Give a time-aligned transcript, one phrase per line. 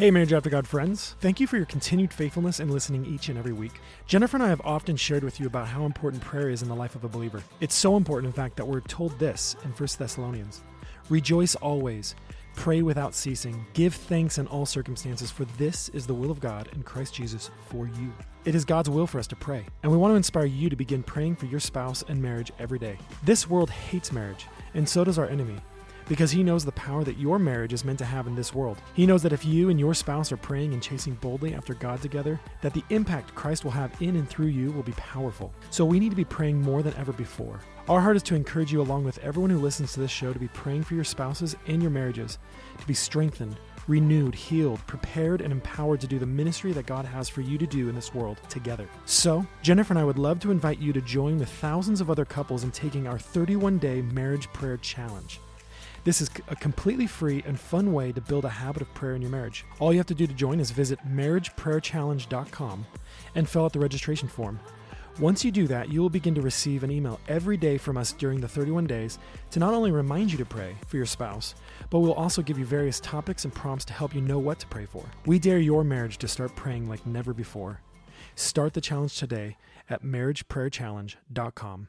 [0.00, 1.14] Hey, Marriage After God friends.
[1.20, 3.82] Thank you for your continued faithfulness in listening each and every week.
[4.06, 6.74] Jennifer and I have often shared with you about how important prayer is in the
[6.74, 7.42] life of a believer.
[7.60, 10.62] It's so important, in fact, that we're told this in 1 Thessalonians
[11.10, 12.14] Rejoice always,
[12.56, 16.70] pray without ceasing, give thanks in all circumstances, for this is the will of God
[16.72, 18.10] in Christ Jesus for you.
[18.46, 20.76] It is God's will for us to pray, and we want to inspire you to
[20.76, 22.96] begin praying for your spouse and marriage every day.
[23.24, 25.60] This world hates marriage, and so does our enemy
[26.10, 28.82] because he knows the power that your marriage is meant to have in this world.
[28.94, 32.02] He knows that if you and your spouse are praying and chasing boldly after God
[32.02, 35.54] together, that the impact Christ will have in and through you will be powerful.
[35.70, 37.60] So we need to be praying more than ever before.
[37.88, 40.38] Our heart is to encourage you, along with everyone who listens to this show, to
[40.40, 42.38] be praying for your spouses and your marriages,
[42.80, 47.28] to be strengthened, renewed, healed, prepared, and empowered to do the ministry that God has
[47.28, 48.88] for you to do in this world together.
[49.04, 52.24] So, Jennifer and I would love to invite you to join the thousands of other
[52.24, 55.38] couples in taking our 31 day marriage prayer challenge.
[56.02, 59.20] This is a completely free and fun way to build a habit of prayer in
[59.20, 59.66] your marriage.
[59.78, 62.86] All you have to do to join is visit marriageprayerchallenge.com
[63.34, 64.58] and fill out the registration form.
[65.18, 68.12] Once you do that, you will begin to receive an email every day from us
[68.12, 69.18] during the 31 days
[69.50, 71.54] to not only remind you to pray for your spouse,
[71.90, 74.66] but we'll also give you various topics and prompts to help you know what to
[74.68, 75.04] pray for.
[75.26, 77.80] We dare your marriage to start praying like never before.
[78.36, 79.58] Start the challenge today
[79.90, 81.88] at marriageprayerchallenge.com.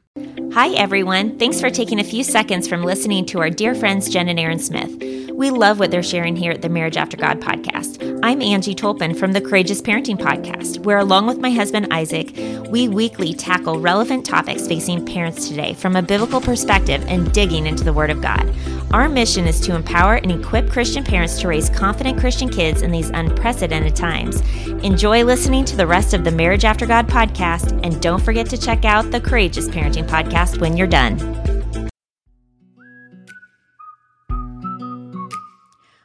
[0.52, 1.38] Hi, everyone.
[1.38, 4.58] Thanks for taking a few seconds from listening to our dear friends Jen and Aaron
[4.58, 4.90] Smith.
[5.32, 8.20] We love what they're sharing here at the Marriage After God podcast.
[8.22, 12.36] I'm Angie Tolpin from the Courageous Parenting podcast, where along with my husband Isaac,
[12.68, 17.82] we weekly tackle relevant topics facing parents today from a biblical perspective and digging into
[17.82, 18.46] the Word of God.
[18.92, 22.90] Our mission is to empower and equip Christian parents to raise confident Christian kids in
[22.90, 24.42] these unprecedented times.
[24.84, 28.58] Enjoy listening to the rest of the Marriage After God podcast, and don't forget to
[28.58, 31.16] check out the Courageous Parenting podcast when you're done.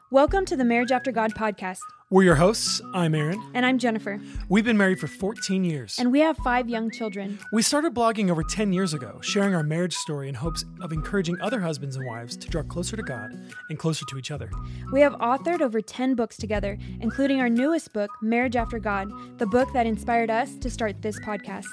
[0.10, 1.80] Welcome to the Marriage After God podcast.
[2.10, 2.82] We're your hosts.
[2.94, 3.44] I'm Aaron.
[3.54, 4.22] And I'm Jennifer.
[4.48, 6.00] We've been married for 14 years.
[6.00, 7.38] And we have five young children.
[7.52, 11.36] We started blogging over 10 years ago, sharing our marriage story in hopes of encouraging
[11.42, 13.38] other husbands and wives to draw closer to God
[13.70, 14.50] and closer to each other.
[14.94, 19.46] We have authored over 10 books together, including our newest book, Marriage After God, the
[19.46, 21.66] book that inspired us to start this podcast.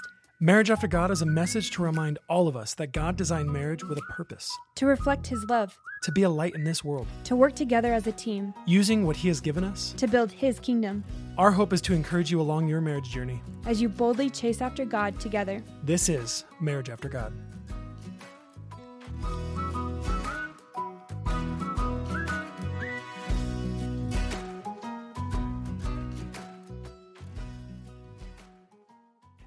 [0.45, 3.83] Marriage After God is a message to remind all of us that God designed marriage
[3.83, 7.35] with a purpose to reflect His love, to be a light in this world, to
[7.35, 11.03] work together as a team, using what He has given us to build His kingdom.
[11.39, 14.85] Our hope is to encourage you along your marriage journey as you boldly chase after
[14.85, 15.63] God together.
[15.83, 17.33] This is Marriage After God.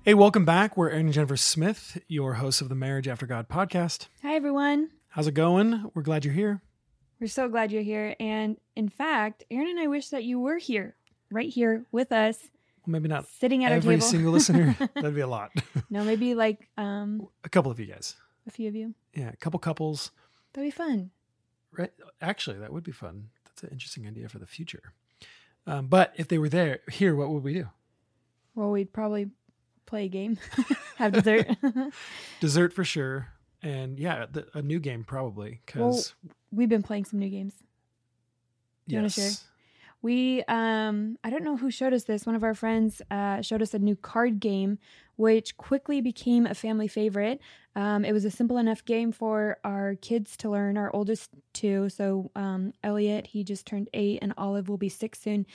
[0.07, 0.77] Hey, welcome back.
[0.77, 4.07] We're Aaron and Jennifer Smith, your hosts of the Marriage After God podcast.
[4.23, 4.89] Hi, everyone.
[5.09, 5.91] How's it going?
[5.93, 6.61] We're glad you're here.
[7.19, 8.15] We're so glad you're here.
[8.17, 10.95] And in fact, Aaron and I wish that you were here,
[11.29, 12.39] right here with us.
[12.85, 14.07] Well, maybe not sitting at every our table.
[14.07, 14.77] single listener.
[14.95, 15.51] That'd be a lot.
[15.89, 18.15] no, maybe like um, a couple of you guys.
[18.47, 18.93] A few of you.
[19.13, 20.11] Yeah, a couple couples.
[20.53, 21.11] That'd be fun.
[21.77, 21.91] Right.
[22.21, 23.27] Actually, that would be fun.
[23.43, 24.93] That's an interesting idea for the future.
[25.65, 27.67] Um, but if they were there here, what would we do?
[28.55, 29.31] Well, we'd probably
[29.87, 30.37] play a game,
[30.97, 31.47] have dessert.
[32.39, 33.29] dessert for sure.
[33.63, 37.53] And yeah, the, a new game probably because well, we've been playing some new games.
[38.87, 39.01] Do you yes.
[39.01, 39.31] want to share?
[40.03, 42.25] We, um, I don't know who showed us this.
[42.25, 44.77] One of our friends uh, showed us a new card game,
[45.17, 47.41] which quickly became a family favorite.
[47.75, 50.77] Um, it was a simple enough game for our kids to learn.
[50.77, 55.19] Our oldest two, so um, Elliot, he just turned eight, and Olive will be six
[55.19, 55.45] soon,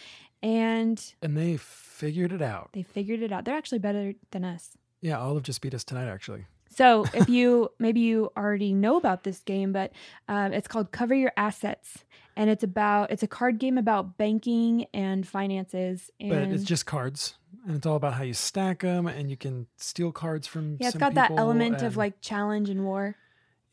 [0.43, 2.71] and and they figured it out.
[2.75, 3.45] They figured it out.
[3.45, 4.77] They're actually better than us.
[5.01, 6.47] Yeah, Olive just beat us tonight, actually.
[6.71, 9.93] So if you maybe you already know about this game, but
[10.29, 12.05] um, it's called Cover Your Assets,
[12.37, 16.11] and it's about it's a card game about banking and finances.
[16.21, 17.35] And but it's just cards,
[17.67, 20.77] and it's all about how you stack them, and you can steal cards from.
[20.81, 23.17] Yeah, it's got that element of like challenge and war.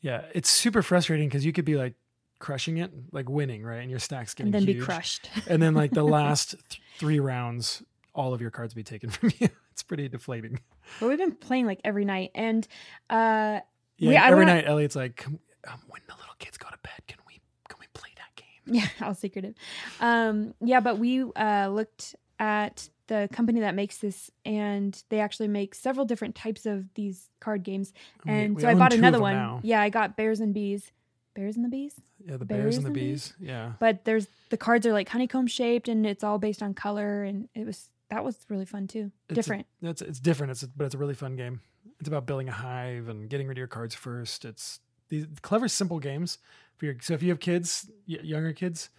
[0.00, 1.94] Yeah, it's super frustrating because you could be like
[2.38, 3.80] crushing it, like winning, right?
[3.80, 4.80] And your stack's getting and then huge.
[4.80, 5.30] be crushed.
[5.46, 7.82] and then like the last th- three rounds,
[8.14, 9.48] all of your cards be taken from you.
[9.72, 10.60] it's pretty deflating.
[10.98, 12.66] But we've been playing like every night, and
[13.08, 13.60] uh,
[13.98, 17.18] yeah, we, every night Elliot's like, um, when the little kids go to bed, can
[17.26, 18.74] we can we play that game?
[18.74, 19.54] Yeah, all secretive.
[20.00, 25.48] Um, yeah, but we uh, looked at the company that makes this, and they actually
[25.48, 27.92] make several different types of these card games.
[28.26, 29.34] And we, we so I bought another one.
[29.34, 29.60] Now.
[29.62, 30.90] Yeah, I got Bears and Bees.
[31.34, 31.94] Bears and the Bees?
[32.24, 33.34] Yeah, the Bears, Bears and the bees.
[33.38, 33.48] bees.
[33.48, 33.72] Yeah.
[33.78, 37.48] But there's the cards are like honeycomb shaped and it's all based on color and
[37.54, 39.10] it was that was really fun too.
[39.28, 39.66] It's different.
[39.82, 40.50] A, it's it's different.
[40.50, 41.60] It's a, but it's a really fun game.
[41.98, 44.44] It's about building a hive and getting rid of your cards first.
[44.44, 46.38] It's these clever, simple games
[46.76, 46.96] for your.
[47.00, 48.90] So if you have kids, younger kids,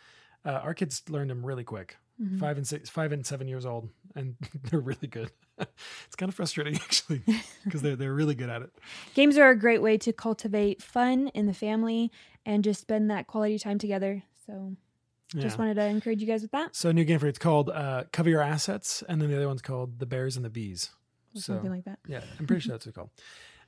[0.46, 1.98] uh, our kids learned them really quick.
[2.22, 2.40] Mm-hmm.
[2.40, 5.32] five and six, five and seven years old, and they're really good.
[5.60, 7.22] it's kind of frustrating actually
[7.64, 8.72] because they're they're really good at it.
[9.14, 12.12] Games are a great way to cultivate fun in the family
[12.46, 14.24] and just spend that quality time together.
[14.46, 14.76] So.
[15.34, 15.44] Yeah.
[15.44, 16.76] Just wanted to encourage you guys with that.
[16.76, 17.30] So, new game for you.
[17.30, 20.44] It's called uh, Cover Your Assets, and then the other one's called The Bears and
[20.44, 20.90] the Bees.
[21.34, 22.00] Or so, something like that.
[22.06, 23.12] Yeah, I'm pretty sure that's what it's called.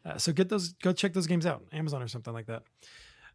[0.06, 2.64] Uh, so get those, go check those games out, Amazon or something like that.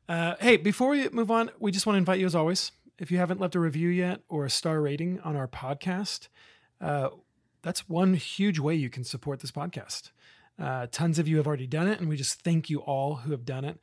[0.09, 3.11] Uh, hey, before we move on, we just want to invite you, as always, if
[3.11, 6.29] you haven't left a review yet or a star rating on our podcast,
[6.81, 7.09] uh,
[7.62, 10.11] that's one huge way you can support this podcast.
[10.61, 13.31] Uh, tons of you have already done it, and we just thank you all who
[13.31, 13.79] have done it.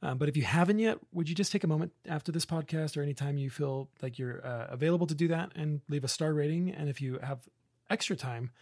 [0.00, 2.96] Um, but if you haven't yet, would you just take a moment after this podcast
[2.96, 6.32] or anytime you feel like you're uh, available to do that and leave a star
[6.32, 6.70] rating?
[6.70, 7.48] And if you have
[7.90, 8.52] extra time,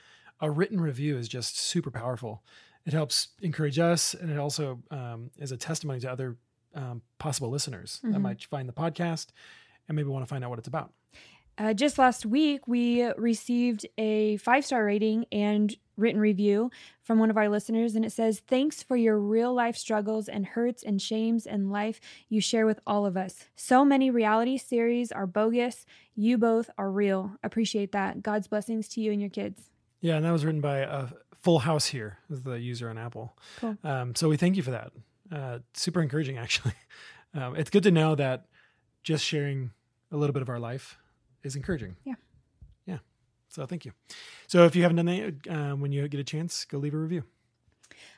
[0.41, 2.43] a written review is just super powerful.
[2.87, 6.39] It helps encourage us, and it also um, is a testimony to other
[6.75, 8.13] um, possible listeners mm-hmm.
[8.13, 9.27] that might find the podcast
[9.89, 10.93] and maybe want to find out what it's about.
[11.59, 16.71] Uh, just last week, we received a five star rating and written review
[17.03, 20.47] from one of our listeners, and it says, Thanks for your real life struggles and
[20.47, 23.47] hurts and shames and life you share with all of us.
[23.57, 25.85] So many reality series are bogus.
[26.15, 27.33] You both are real.
[27.43, 28.23] Appreciate that.
[28.23, 29.71] God's blessings to you and your kids.
[30.01, 31.09] Yeah, and that was written by a
[31.43, 33.37] Full House here, is the user on Apple.
[33.61, 33.77] Cool.
[33.83, 34.93] Um, so we thank you for that.
[35.31, 36.75] Uh, super encouraging, actually.
[37.35, 38.47] Um, it's good to know that
[39.03, 39.73] just sharing
[40.11, 40.99] a little bit of our life
[41.43, 41.97] is encouraging.
[42.05, 42.15] Yeah.
[42.87, 42.99] Yeah.
[43.49, 43.93] So thank you.
[44.47, 46.99] So if you haven't done that, um, when you get a chance, go leave a
[46.99, 47.25] review.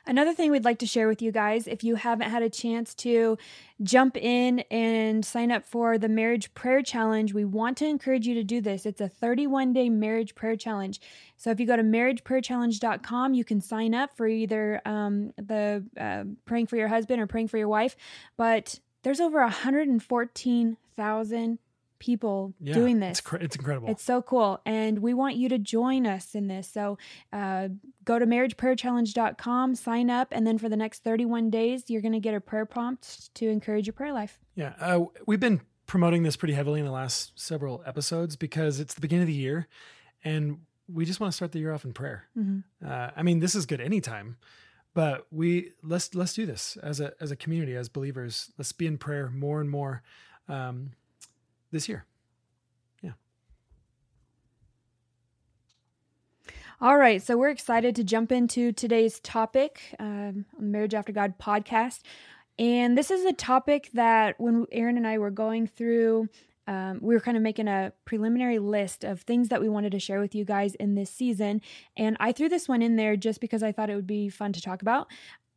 [0.05, 2.95] Another thing we'd like to share with you guys, if you haven't had a chance
[2.95, 3.37] to
[3.83, 8.33] jump in and sign up for the Marriage Prayer Challenge, we want to encourage you
[8.35, 8.85] to do this.
[8.85, 11.01] It's a 31 day marriage prayer challenge.
[11.37, 16.23] So if you go to marriageprayerchallenge.com, you can sign up for either um, the uh,
[16.45, 17.95] praying for your husband or praying for your wife.
[18.37, 21.59] But there's over 114,000
[22.01, 23.19] people yeah, doing this.
[23.19, 23.87] It's, cr- it's, incredible.
[23.87, 24.59] It's so cool.
[24.65, 26.67] And we want you to join us in this.
[26.67, 26.97] So
[27.31, 27.69] uh,
[28.03, 32.19] go to marriageprayerchallenge.com, sign up, and then for the next 31 days, you're going to
[32.19, 34.39] get a prayer prompt to encourage your prayer life.
[34.55, 34.73] Yeah.
[34.79, 39.01] Uh, we've been promoting this pretty heavily in the last several episodes because it's the
[39.01, 39.67] beginning of the year
[40.23, 40.57] and
[40.91, 42.25] we just want to start the year off in prayer.
[42.35, 42.89] Mm-hmm.
[42.89, 44.37] Uh, I mean, this is good anytime
[44.93, 48.85] but we let's let's do this as a as a community as believers let's be
[48.85, 50.03] in prayer more and more
[50.49, 50.91] um,
[51.71, 52.05] this year.
[53.01, 53.11] Yeah.
[56.79, 62.01] All right, so we're excited to jump into today's topic um, Marriage After God podcast.
[62.59, 66.29] And this is a topic that when Aaron and I were going through,
[66.67, 69.99] um, we were kind of making a preliminary list of things that we wanted to
[69.99, 71.61] share with you guys in this season.
[71.97, 74.53] And I threw this one in there just because I thought it would be fun
[74.53, 75.07] to talk about.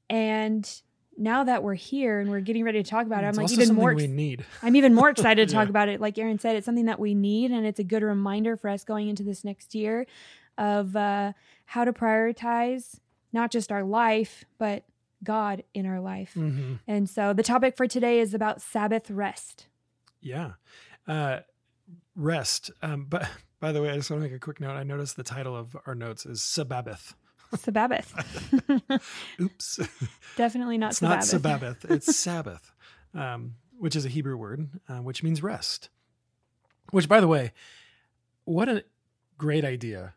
[0.08, 0.68] And
[1.16, 3.52] now that we're here and we're getting ready to talk about it, it's I'm like
[3.52, 3.94] even more.
[3.94, 4.44] We need.
[4.62, 5.70] I'm even more excited to talk yeah.
[5.70, 6.00] about it.
[6.00, 8.84] Like Aaron said, it's something that we need, and it's a good reminder for us
[8.84, 10.06] going into this next year
[10.58, 11.32] of uh,
[11.66, 13.00] how to prioritize
[13.32, 14.84] not just our life, but
[15.24, 16.34] God in our life.
[16.36, 16.74] Mm-hmm.
[16.86, 19.66] And so the topic for today is about Sabbath rest.
[20.20, 20.52] Yeah,
[21.08, 21.40] uh,
[22.14, 22.70] rest.
[22.82, 23.28] Um, but
[23.60, 24.76] by the way, I just want to make a quick note.
[24.76, 27.14] I noticed the title of our notes is Sabbath.
[27.56, 28.12] Sabbath.
[29.40, 29.80] Oops.
[30.36, 31.32] Definitely not it's Sabbath.
[31.32, 31.84] not Sabbath.
[31.90, 32.72] It's Sabbath,
[33.14, 35.88] um, which is a Hebrew word, uh, which means rest.
[36.90, 37.52] Which, by the way,
[38.44, 38.84] what a
[39.38, 40.14] great idea,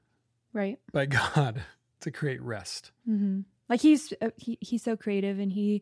[0.54, 0.80] right?
[0.92, 1.64] By God
[2.02, 2.92] to create rest.
[3.10, 3.42] Mm-hmm.
[3.70, 5.82] Like he's uh, he, he's so creative, and he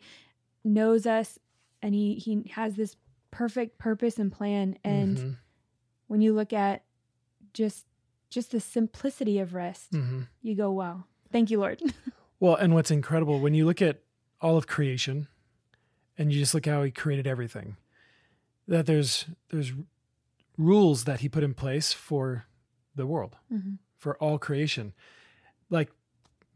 [0.64, 1.40] knows us,
[1.82, 2.96] and he he has this
[3.32, 4.78] perfect purpose and plan.
[4.84, 5.30] And mm-hmm.
[6.08, 6.84] when you look at
[7.54, 7.86] just
[8.30, 10.22] just the simplicity of rest, mm-hmm.
[10.42, 11.82] you go, wow, Thank you, Lord.
[12.40, 14.00] well, and what's incredible when you look at
[14.40, 15.28] all of creation
[16.18, 17.76] and you just look how he created everything,
[18.70, 19.74] that there's there's
[20.58, 22.46] rules that he put in place for
[22.96, 23.74] the world, mm-hmm.
[23.98, 24.94] for all creation.
[25.70, 25.92] Like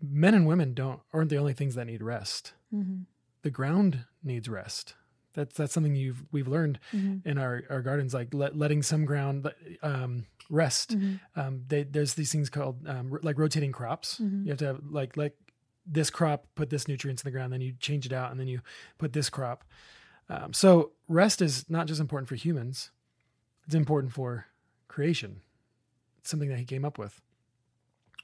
[0.01, 2.53] men and women don't aren't the only things that need rest.
[2.73, 3.01] Mm-hmm.
[3.41, 4.93] The ground needs rest.
[5.33, 7.27] That's that's something you've we've learned mm-hmm.
[7.27, 9.45] in our, our gardens, like let, letting some ground
[9.83, 10.97] um, rest.
[10.97, 11.39] Mm-hmm.
[11.39, 14.19] Um, they, there's these things called um, like rotating crops.
[14.19, 14.43] Mm-hmm.
[14.45, 15.35] You have to have like like
[15.85, 18.47] this crop put this nutrients in the ground, then you change it out, and then
[18.47, 18.61] you
[18.97, 19.63] put this crop.
[20.29, 22.91] Um, so rest is not just important for humans;
[23.65, 24.47] it's important for
[24.87, 25.41] creation.
[26.19, 27.21] It's something that he came up with,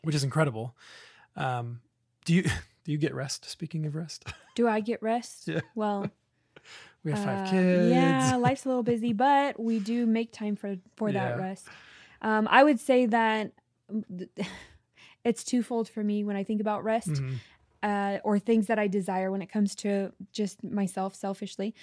[0.04, 0.76] which is incredible.
[1.36, 1.82] Um,
[2.26, 2.44] do you
[2.84, 3.50] do you get rest?
[3.50, 5.48] Speaking of rest, do I get rest?
[5.48, 5.62] yeah.
[5.74, 6.12] Well,
[7.04, 7.92] we have five uh, kids.
[7.92, 11.30] Yeah, life's a little busy, but we do make time for for yeah.
[11.30, 11.68] that rest.
[12.26, 13.52] Um, I would say that
[15.24, 17.36] it's twofold for me when I think about rest mm-hmm.
[17.84, 21.74] uh, or things that I desire when it comes to just myself selfishly.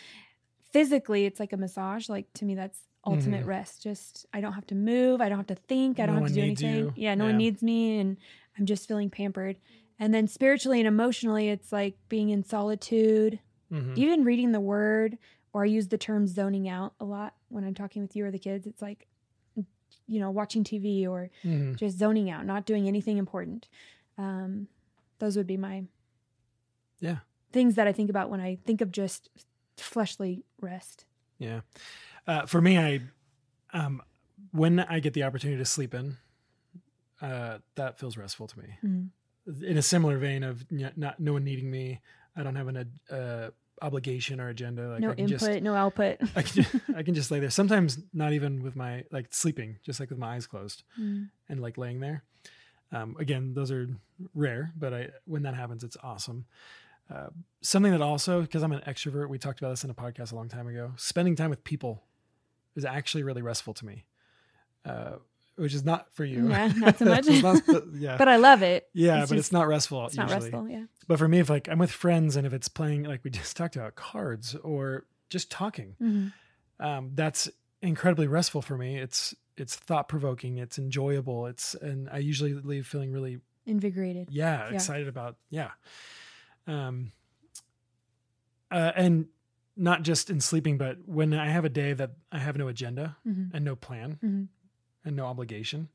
[0.73, 2.09] Physically, it's like a massage.
[2.09, 3.49] Like to me, that's ultimate Mhm.
[3.49, 3.83] rest.
[3.83, 5.21] Just I don't have to move.
[5.21, 5.99] I don't have to think.
[6.01, 6.75] I don't have to do anything.
[6.77, 6.93] you.
[6.97, 7.31] Yeah, no Yeah.
[7.31, 8.17] one needs me, and
[8.59, 9.59] I'm just feeling pampered.
[9.99, 13.39] And then spiritually and emotionally, it's like being in solitude,
[13.71, 13.97] Mhm.
[13.97, 15.19] even reading the word.
[15.53, 18.31] Or I use the term zoning out a lot when I'm talking with you or
[18.31, 18.67] the kids.
[18.67, 19.07] It's like,
[20.12, 21.76] you know, watching TV or Mhm.
[21.76, 23.69] just zoning out, not doing anything important.
[24.19, 24.69] Um,
[25.19, 25.85] those would be my
[27.00, 27.21] Yeah.
[27.52, 29.28] things that I think about when I think of just
[29.76, 31.04] fleshly rest.
[31.38, 31.62] Yeah.
[32.26, 33.00] Uh, for me, I,
[33.73, 34.02] um,
[34.52, 36.19] when I get the opportunity to sleep in,
[37.21, 38.78] uh, that feels restful to me.
[38.83, 39.11] Mhm.
[39.64, 42.00] In a similar vein of not no one needing me,
[42.37, 42.76] I don't have an
[43.11, 43.50] uh,
[43.83, 44.89] obligation or agenda.
[44.89, 46.19] Like no I can input, just, no output.
[46.37, 47.51] I can, just, I can just lay there.
[47.51, 51.29] Sometimes not even with my like sleeping, just like with my eyes closed Mm.
[51.49, 52.23] and like laying there.
[52.93, 53.89] Um, again, those are
[54.35, 56.47] rare, but I when that happens, it's awesome.
[57.12, 57.29] Uh,
[57.61, 60.37] something that also, because I'm an extrovert, we talked about this in a podcast a
[60.37, 60.93] long time ago.
[60.97, 62.05] Spending time with people
[62.77, 64.05] is actually really restful to me,
[64.87, 65.17] uh,
[65.56, 66.49] which is not for you.
[66.49, 67.26] Yeah, not so much.
[67.28, 67.62] Not-
[67.94, 68.88] yeah, but I love it.
[68.94, 70.06] yeah, it's but just- it's not restful.
[70.06, 70.50] It's not usually.
[70.50, 70.68] restful.
[70.68, 70.85] Yeah.
[71.09, 73.56] But for me, if like I'm with friends and if it's playing, like we just
[73.59, 76.28] talked about, cards or just talking, hmm
[76.80, 77.49] um, that's
[77.80, 78.97] incredibly restful for me.
[78.99, 80.59] It's it's thought provoking.
[80.59, 81.47] It's enjoyable.
[81.47, 84.28] It's and I usually leave feeling really Invigorated.
[84.32, 84.75] yeah, Yeah.
[84.75, 85.71] excited about yeah
[86.66, 87.12] um
[88.71, 89.26] uh, and
[89.76, 93.16] not just in sleeping but when i have a day that i have no agenda
[93.25, 94.42] hmm and no plan hmm
[95.04, 95.88] and no obligation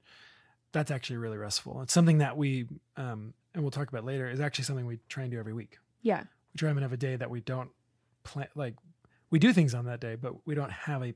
[0.71, 2.65] that's actually really restful it's something that we
[2.97, 5.79] um and we'll talk about later is actually something we try and do every week
[6.01, 6.23] Yeah.
[6.53, 7.69] we try and have a day that we don't
[8.23, 8.75] plan like
[9.29, 11.13] we do things on that day but we don't have a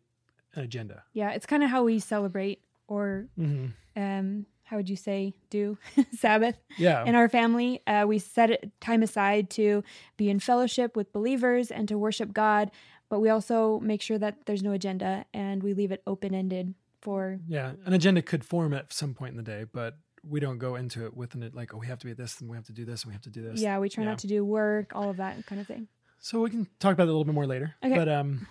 [0.53, 1.31] an agenda Yeah.
[1.31, 3.67] It's kind of how we celebrate, or mm-hmm.
[3.95, 5.77] um, how would you say, do
[6.17, 7.81] Sabbath yeah in our family.
[7.87, 9.81] Uh, we set time aside to
[10.17, 12.69] be in fellowship with believers and to worship God,
[13.07, 16.73] but we also make sure that there's no agenda and we leave it open ended
[17.01, 17.39] for.
[17.47, 20.75] Yeah, an agenda could form at some point in the day, but we don't go
[20.75, 22.65] into it with an like, oh, we have to be at this and we have
[22.67, 23.59] to do this and we have to do this.
[23.59, 24.11] Yeah, we try Yeah.
[24.11, 25.87] not to do work, all of that kind of thing.
[26.19, 27.73] So we can talk about it a little bit more later.
[27.83, 27.95] Okay.
[27.95, 28.47] But um,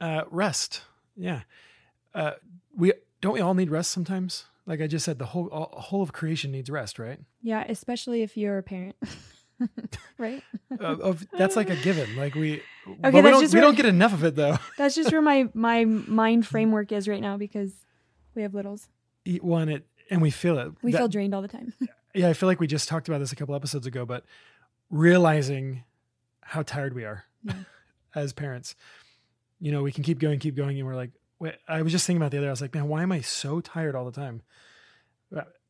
[0.00, 0.82] uh, rest.
[1.16, 1.42] Yeah.
[2.14, 2.32] Uh,
[2.76, 4.46] we don't we all need rest sometimes.
[4.66, 7.20] Like I just said, the whole all, whole of creation needs rest, right?
[7.40, 8.96] Yeah, especially if you're a parent.
[10.18, 10.42] right?
[10.80, 12.16] uh, of, that's like a given.
[12.16, 14.36] Like we, but Okay, we that's don't just we where- don't get enough of it
[14.36, 14.58] though.
[14.78, 17.72] That's just where my my mind framework is right now because
[18.34, 18.88] we have littles.
[19.24, 20.72] Eat one it and we feel it.
[20.82, 21.72] We That- feel drained all the time.
[22.14, 24.24] yeah, I feel like we just talked about this a couple episodes ago, but
[24.90, 25.84] realizing
[26.42, 27.54] how tired we are Yeah.
[28.14, 28.76] as parents,
[29.58, 31.10] you know, we can keep going, keep going, and we're like,
[31.40, 32.46] wait, I was just thinking about the other.
[32.46, 34.42] I was like, man, why am I so tired all the time?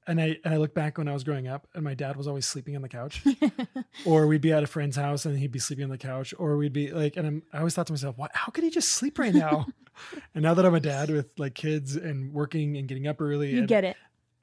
[0.09, 2.29] And I and I look back when I was growing up, and my dad was
[2.29, 3.25] always sleeping on the couch,
[4.07, 6.57] or we'd be at a friend's house and he'd be sleeping on the couch, or
[6.57, 8.31] we'd be like, and I'm, I always thought to myself, what?
[8.35, 9.67] How could he just sleep right now?
[10.35, 13.51] and now that I'm a dad with like kids and working and getting up early,
[13.51, 13.97] you and- get it.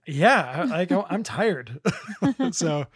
[0.06, 1.80] yeah I- like i'm tired
[2.52, 2.88] so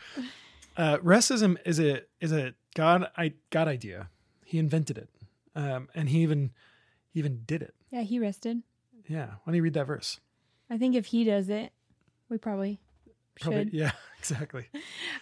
[0.76, 4.10] uh rest is a is a is a god i god idea
[4.44, 5.10] he invented it
[5.56, 6.52] um and he even
[7.14, 8.62] he even did it Yeah, he rested.
[9.08, 10.20] yeah why don't you read that verse
[10.70, 11.72] I think if he does it,
[12.30, 12.80] we probably,
[13.40, 13.74] Probably, should.
[13.74, 14.66] yeah exactly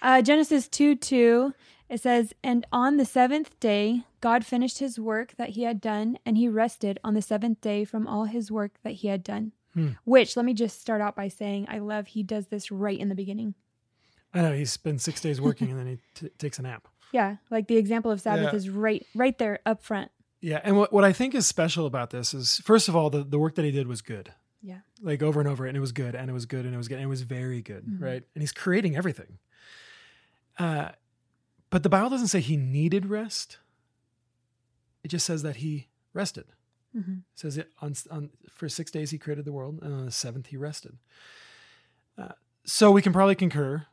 [0.01, 1.53] Uh, Genesis 2 2,
[1.89, 6.17] it says, And on the seventh day, God finished his work that he had done,
[6.25, 9.51] and he rested on the seventh day from all his work that he had done.
[9.74, 9.89] Hmm.
[10.05, 13.09] Which, let me just start out by saying, I love he does this right in
[13.09, 13.53] the beginning.
[14.33, 17.35] i know he's been six days working and then he t- takes a nap Yeah,
[17.51, 18.55] like the example of Sabbath Yeah.
[18.57, 20.12] is right, right there up front.
[20.41, 23.24] yeah and what, what i think is special about this is first of all the,
[23.24, 24.33] the work that he did was good
[24.65, 24.79] Yeah.
[25.01, 26.88] like over and over and it was good and it was good and it was
[26.88, 28.01] good and it was very good Mhm.
[28.01, 29.38] right and he's creating everything
[30.57, 30.89] uh
[31.69, 33.60] but the bible doesn't say he needed rest
[35.03, 36.45] it just says that he rested
[36.93, 37.00] hmm
[37.34, 40.12] it says it on, on for six days he created the world and on the
[40.12, 40.98] seventh he rested
[42.17, 42.29] uh,
[42.65, 43.86] so we can probably concur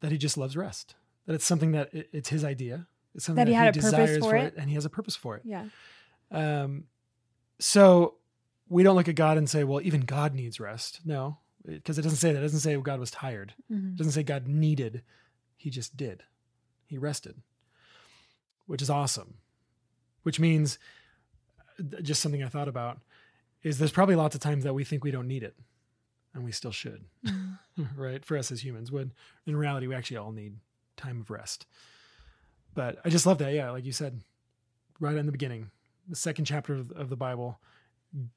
[0.00, 0.94] that he just loves rest
[1.26, 3.90] that it's something that it, it's his idea it's something That he had a purpose
[3.90, 4.54] desires for it.
[4.56, 5.66] and he has a purpose for it Yeah.
[6.30, 6.84] um,
[7.60, 8.14] so
[8.68, 11.00] we don't look at God and say, well, even God needs rest.
[11.04, 12.38] No, because it doesn't say that.
[12.38, 13.54] It doesn't say God was tired.
[13.68, 15.02] hmm It doesn't say God needed.
[15.56, 16.22] He just did.
[16.86, 17.36] He rested,
[18.66, 19.34] which is awesome.
[20.22, 20.78] Which means,
[21.78, 22.98] uh, just something I thought about,
[23.62, 25.56] is there's probably lots of times that we think we don't need it,
[26.34, 27.04] and we still should,
[27.96, 28.24] right?
[28.24, 29.12] For us as humans, when
[29.46, 30.56] in reality we actually all need
[30.96, 31.66] time of rest.
[32.74, 33.52] But I just love that.
[33.54, 34.20] Yeah, like you said,
[35.00, 35.70] right in the beginning,
[36.08, 37.58] the second chapter of, of the Bible,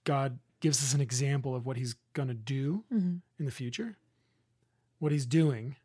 [0.04, 3.96] God gives us an example of what He's going to do hmm in the future,
[5.00, 5.78] what he's doing,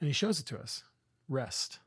[0.00, 0.82] and he shows it to us.
[1.28, 1.78] Rest.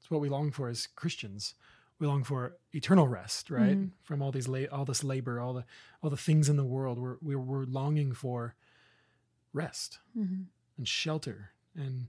[0.00, 1.54] It's what we long for as Christians.
[1.98, 3.76] we long for eternal rest, right?
[3.76, 3.90] Mhm.
[4.02, 5.64] From all these la- all this labor, all the
[6.02, 6.98] all the things in the world.
[6.98, 8.54] We're we're, we're longing for
[9.52, 10.42] rest hmm
[10.78, 12.06] and shelter and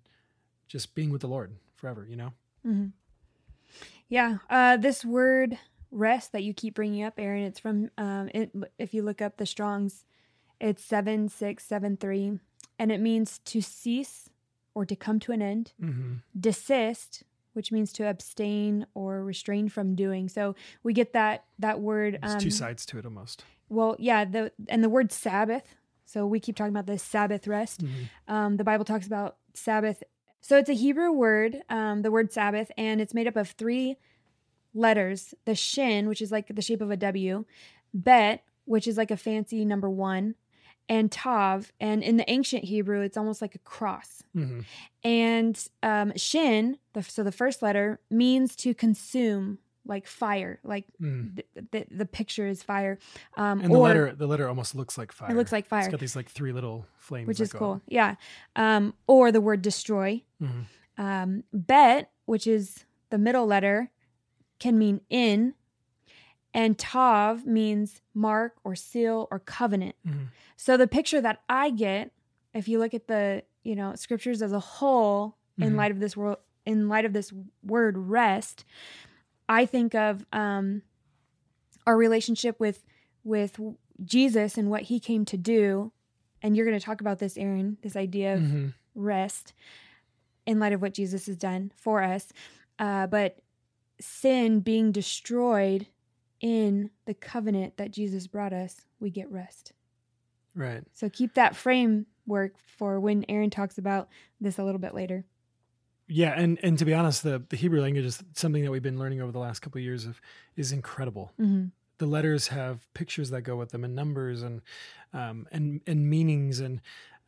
[0.67, 2.05] just being with the Lord forever.
[2.10, 2.34] You know.
[2.63, 2.88] hmm
[4.08, 5.58] Yeah, uh, this word
[5.91, 9.38] rest that you keep bringing up, Aaron, it's from um, it, if you look up
[9.38, 10.05] the Strong's,
[10.60, 12.39] it's seven six seven three,
[12.77, 14.29] and it means to cease
[14.75, 15.74] or to come to an end.
[15.81, 16.13] Mm-hmm.
[16.39, 20.29] Desist, which means to abstain or restrain from doing.
[20.29, 22.19] So we get that that word.
[22.22, 23.43] There's Um, two sides to it almost.
[23.69, 25.75] well, yeah, the and the word Sabbath.
[26.05, 27.84] So we keep talking about this Sabbath rest.
[27.86, 28.10] Mhm.
[28.27, 30.03] Um, the Bible talks about Sabbath.
[30.41, 33.98] So it's a Hebrew word, um, the word Sabbath, and it's made up of three
[34.74, 37.46] letters the shin, which is like the shape of a W,
[37.94, 40.36] bet, which is like a fancy number one,
[40.88, 41.72] and tav.
[41.80, 44.24] And in the ancient Hebrew, it's almost like a cross.
[44.36, 44.66] Mhm.
[45.04, 51.36] And um, shin, the, so the first letter, means to consume, like fire, like Mm.
[51.36, 53.00] the, the, the picture is fire.
[53.38, 55.32] Um, And the or- letter the letter almost looks like fire.
[55.32, 57.74] It looks like It's fire, got these like three little flames, which is cool.
[57.74, 57.82] up.
[57.88, 58.16] Yeah.
[58.56, 60.22] Um, or the word destroy.
[60.42, 60.66] Mhm.
[60.98, 63.90] Um, bet, which is the middle letter,
[64.60, 65.54] can mean in,
[66.54, 69.96] and tav means mark or seal or covenant.
[70.06, 70.28] Mhm.
[70.56, 72.12] So the picture that I get,
[72.54, 75.78] if you look at the you know scriptures as a whole, in Mhm.
[75.78, 78.63] light of this world, in light of this word rest,
[79.48, 80.82] I think of um,
[81.86, 82.86] our relationship with
[83.24, 83.60] with
[84.04, 85.92] Jesus and what He came to do.
[86.42, 87.78] And you're going to talk about this, Aaron.
[87.82, 88.74] This idea of Mhm.
[88.96, 89.54] rest
[90.46, 92.32] in light of what Jesus has done for us.
[92.80, 93.39] Uh, but
[94.00, 95.88] sin being destroyed
[96.41, 99.74] in the covenant that Jesus brought us, we get rest.
[100.56, 100.84] Right.
[100.94, 105.25] So keep that framework for when Aaron talks about this a little bit later.
[106.08, 108.98] Yeah, and and to be honest, the the Hebrew language is something that we've been
[108.98, 110.20] learning over the last couple of years of
[110.56, 111.32] is incredible.
[111.38, 111.65] hmm
[112.00, 114.62] The letters have pictures that go with them and numbers and
[115.13, 116.82] um, and and meanings and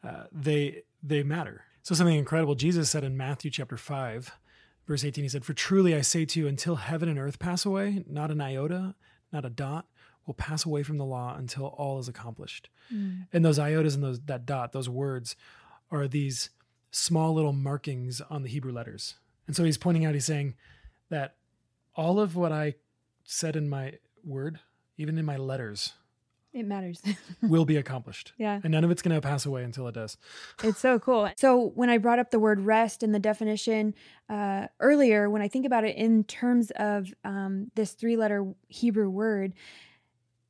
[0.04, 1.64] uh, they they matter.
[1.84, 2.56] So something incredible.
[2.56, 4.36] Jesus said in Matthew chapter five,
[4.88, 7.66] verse eighteen, he said, "For truly I say to you, until heaven and earth pass
[7.66, 8.96] away, not an iota,
[9.32, 9.88] not a dot."
[10.28, 12.70] Will pass away from the law until all is accomplished.
[12.90, 13.22] Hmm.
[13.34, 15.36] And those iotas and those that dot, those words,
[15.90, 16.52] are these
[16.92, 19.16] small little markings on the Hebrew letters.
[19.48, 20.54] And so he's pointing out, he's saying
[21.10, 21.38] that
[21.96, 22.76] all of what I
[23.24, 24.60] said in my word,
[24.96, 25.94] even in my letters,
[26.54, 27.02] It matters.
[27.42, 28.34] will be accomplished.
[28.38, 28.60] yeah.
[28.64, 30.18] And none of it's going to pass away until it does.
[30.64, 31.30] It's so cool.
[31.38, 33.96] So when I brought up the word rest in the definition
[34.30, 39.54] uh, earlier, when I think about it in terms of um, this three-letter Hebrew word,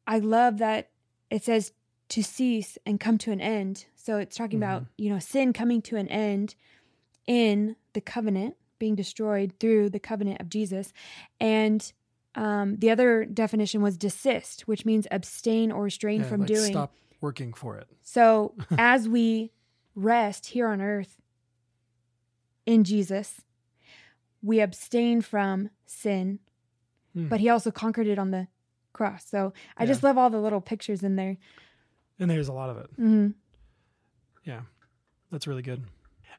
[0.07, 0.89] I love that
[1.29, 1.71] it says
[2.09, 3.85] to cease and come to an end.
[3.95, 6.55] So it's talking about you know sin coming to an end
[7.25, 10.91] in the covenant being destroyed through the covenant of Jesus,
[11.39, 11.93] and
[12.35, 16.71] um, the other definition was desist, which means abstain or restrain Yeah, from like doing.
[16.73, 17.87] Stop working for it.
[18.01, 19.51] So as we
[19.95, 21.17] rest here on earth
[22.65, 23.41] in Jesus,
[24.41, 26.39] we abstain from sin,
[27.13, 27.27] Hmm.
[27.27, 28.47] but he also conquered it on the
[28.93, 29.25] cross.
[29.25, 29.87] So I Yeah.
[29.87, 31.37] just love all the little pictures in there.
[32.19, 32.89] And there's a lot of it.
[32.95, 33.29] hmm
[34.45, 34.61] Yeah,
[35.31, 35.83] that's really good.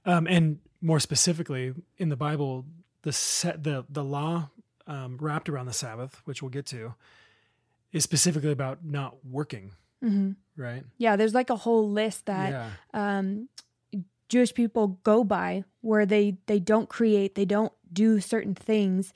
[0.04, 2.64] Um, and more specifically, in the Bible,
[3.02, 4.50] the set the the law
[4.86, 6.94] um, wrapped around the Sabbath, which we'll get to,
[7.92, 9.72] is specifically about not working.
[10.00, 10.84] hmm Right?
[10.98, 12.70] Yeah, there's like a whole list that yeah.
[12.92, 13.48] um,
[14.28, 19.12] Jewish people go by where they they don't create, they don't do certain things.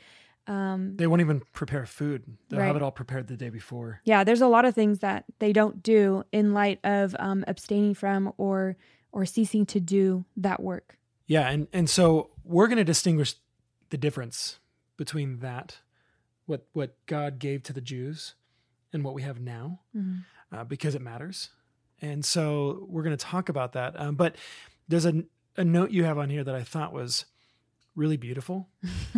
[0.47, 2.23] Um, They won't even prepare food.
[2.49, 4.01] They'll have it all prepared the day before.
[4.05, 7.95] yeah, there's a lot of things that they don't do in light of um, abstaining
[7.95, 8.77] from or
[9.13, 10.99] or ceasing to do that work.
[11.27, 13.35] Yeah, and and so we're going to distinguish
[13.91, 14.61] the difference
[14.97, 15.79] between that,
[16.47, 18.35] what what God gave to the Jews,
[18.93, 20.25] and what we have now, Mhm.
[20.53, 21.51] uh, because it matters.
[22.03, 23.99] And so we're going to talk about that.
[24.01, 24.37] Um, but
[24.89, 25.25] there's a
[25.57, 27.25] a note you have on here that I thought was
[27.95, 28.69] really beautiful.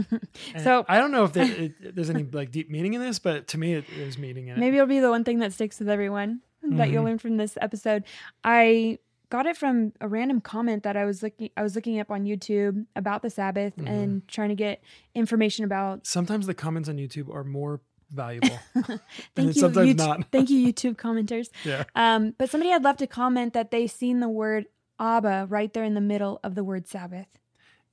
[0.63, 3.49] So- I don't know if there, it, there's any like deep meaning in this, but
[3.49, 4.61] to me, it, there's meaning in it.
[4.61, 7.07] Maybe it'll be the one thing that sticks with everyone that you'll Mhm.
[7.07, 8.05] learn from this episode.
[8.45, 8.99] I
[9.31, 12.25] got it from a random comment that I was looking I was looking up on
[12.25, 13.89] YouTube about the Sabbath Mhm.
[13.89, 14.83] and trying to get
[15.15, 19.01] information about Sometimes the comments on YouTube are more valuable, and
[19.37, 20.25] Thank you, sometimes YouTube, not.
[20.33, 21.49] thank you, YouTube commenters.
[21.65, 21.85] Yeah.
[21.95, 24.67] Um, but somebody had left a comment that they seen the word
[24.99, 27.27] Abba right there in the middle of the word Sabbath.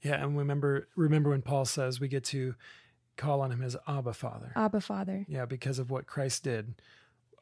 [0.02, 2.56] Yeah, and remember remember when Paul says we get to
[3.17, 4.52] call on him as Abba Father.
[4.56, 5.26] Abba Father.
[5.28, 6.76] Yeah, because of what Christ did,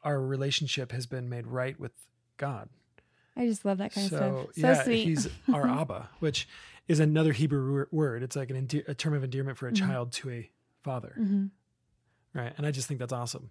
[0.02, 1.92] our relationship has been made right with
[2.36, 2.68] God.
[3.36, 4.54] I just love that kind so of stuff.
[4.54, 5.04] So yeah, sweet.
[5.04, 6.46] he's our Abba, which
[6.86, 8.22] is another Hebrew word.
[8.22, 9.76] It's like an ende- a term of endearment for a Mhm.
[9.78, 10.50] child to a
[10.82, 11.14] father.
[11.18, 11.50] Mhm.
[12.34, 12.52] right?
[12.58, 13.50] And I just think that's awesome.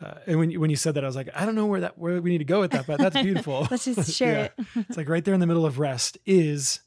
[0.00, 1.80] Uh, and when you, when you said that, I was like, I don't know where
[1.82, 3.66] that where we need to go with that, but that's beautiful.
[3.70, 4.64] Let's just share Yeah.
[4.76, 4.86] it.
[4.88, 6.80] it's like right there in the middle of rest is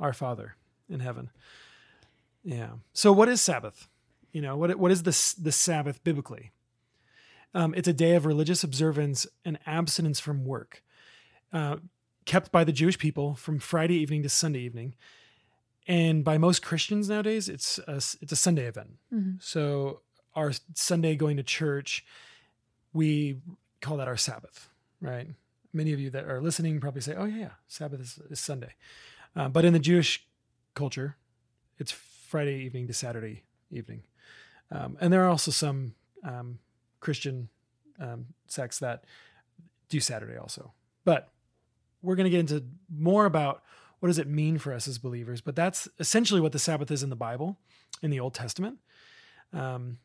[0.00, 0.56] our Father
[0.88, 1.30] in heaven.
[2.42, 2.70] Yeah.
[2.92, 3.88] So what is Sabbath?
[4.32, 6.52] You know what what is the the Sabbath biblically?
[7.54, 10.82] Um, it's a day of religious observance and abstinence from work,
[11.52, 11.76] uh,
[12.24, 14.94] kept by the Jewish people from Friday evening to Sunday evening,
[15.86, 18.98] and by most Christians nowadays, it's a, it's a Sunday event.
[19.12, 19.42] Mhm.
[19.42, 20.00] So
[20.34, 22.04] our Sunday going to church,
[22.92, 23.38] we
[23.80, 24.68] call that our Sabbath,
[25.00, 25.28] right?
[25.72, 28.74] Many of you that are listening probably say, "Oh yeah, yeah Sabbath is, is Sunday,"
[29.34, 30.26] uh, but in the Jewish
[30.74, 31.16] culture,
[31.78, 34.02] it's Friday evening to Saturday evening,
[34.70, 36.58] um, and there are also some um,
[37.00, 37.48] Christian
[38.00, 39.04] um, sects that
[39.88, 40.72] do Saturday also.
[41.04, 41.28] But
[42.06, 43.62] we're going to get into more about
[44.00, 45.40] what does it mean for us as believers.
[45.40, 47.58] But that's essentially what the Sabbath is in the Bible,
[48.02, 48.78] in the Old Testament.
[49.52, 49.98] Um,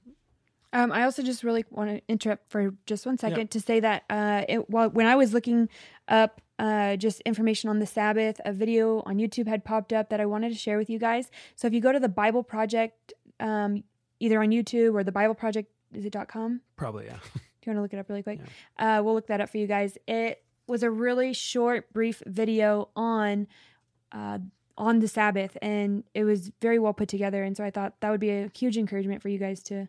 [0.74, 4.04] Um, I also just really want to interrupt for just one second to say that
[4.10, 5.68] uh, it, well, when I was looking
[6.08, 10.22] up uh, just information on the Sabbath, a video on YouTube had popped up that
[10.22, 11.30] I wanted to share with you guys.
[11.56, 13.84] So if you go to the Bible Project, um,
[14.22, 16.62] either on YouTube or the Bible Project, is it .com?
[16.78, 17.18] probably, yeah.
[17.34, 18.40] Do you want to look it up really quick?
[18.80, 19.98] Uh, we'll look that up for you guys.
[20.08, 23.48] It was a really short, brief video on
[24.12, 24.40] uh,
[24.78, 27.44] on the Sabbath, and it was very well put together.
[27.44, 29.88] And so I thought that would be a huge encouragement for you guys to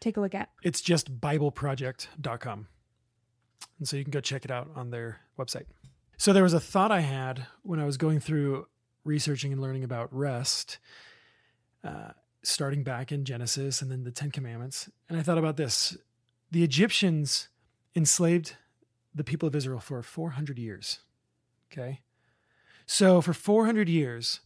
[0.00, 0.48] take a look at.
[0.62, 2.68] It's just BibleProject.com.
[3.78, 5.66] And so you can go check it out on their website.
[6.16, 8.66] So there was a thought I had when I was going through
[9.04, 10.78] researching and learning about rest,
[11.82, 12.10] uh,
[12.42, 14.88] starting back in Genesis and then the Ten Commandments.
[15.08, 15.96] And I thought about this
[16.50, 17.48] the Egyptians
[17.96, 18.56] enslaved
[19.14, 21.00] the people of Israel for 400 years.
[21.72, 22.00] Okay.
[22.86, 24.40] So for 400 years,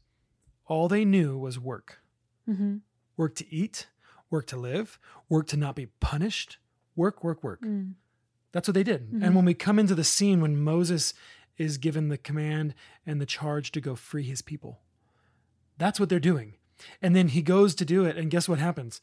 [0.67, 2.01] all they knew was work
[2.49, 2.77] Mm-hmm.
[3.17, 3.89] work to eat,
[4.31, 6.59] work to live, work to not be punished,
[6.95, 7.61] work, work, work.
[7.63, 7.95] Mm.
[8.53, 9.11] That's what they did.
[9.11, 9.23] Mhm.
[9.25, 11.13] And when we come into the scene when Moses
[11.57, 12.75] is given the command
[13.05, 14.81] and the charge to go free his people,
[15.77, 16.55] that's what they're doing.
[17.03, 19.01] And then he goes to do it, and guess what happens?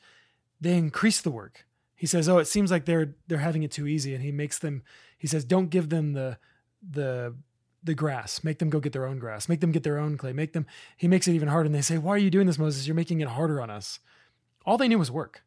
[0.62, 1.65] They increase the work.
[1.95, 4.60] He says, "Oh, it seems like they're they're having it too easy," and he makes
[4.60, 4.84] them.
[5.17, 6.38] He says, "Don't give them the
[6.88, 7.36] the
[7.84, 8.43] the grass.
[8.43, 9.49] Make them go get their own grass.
[9.49, 10.34] Make them get their own clay.
[10.34, 10.65] Make them."
[10.97, 12.88] He makes it even harder, and they say, "Why are you doing this, Moses?
[12.88, 13.99] You're making it harder on us."
[14.65, 15.43] All they knew was work.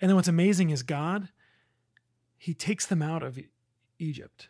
[0.00, 1.28] And then what's amazing is God,
[2.36, 3.38] He takes them out of
[3.98, 4.48] Egypt.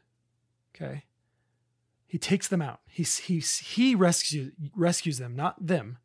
[0.75, 1.05] Okay.
[2.07, 2.81] He takes them out.
[2.87, 5.99] He, he, he rescues, rescues them, not them.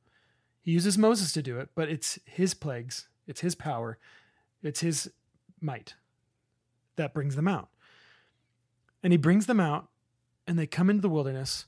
[0.62, 3.98] He uses Moses to do it, but it's his plagues, it's his power,
[4.64, 5.12] it's his
[5.62, 5.94] might
[6.96, 7.70] that brings them out.
[9.04, 9.90] And he brings them out,
[10.48, 11.66] and they come into the wilderness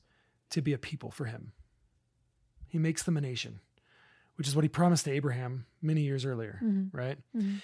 [0.52, 1.52] to be a people for him.
[2.68, 3.60] He makes them a nation,
[4.36, 6.90] which is what he promised to Abraham many years earlier, Mhm.
[6.94, 7.18] right?
[7.36, 7.62] Mhm.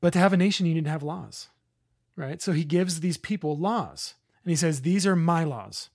[0.00, 1.48] But to have a nation, you need to have laws,
[2.16, 2.40] right?
[2.40, 5.90] So he gives these people laws, and he says, These are my laws.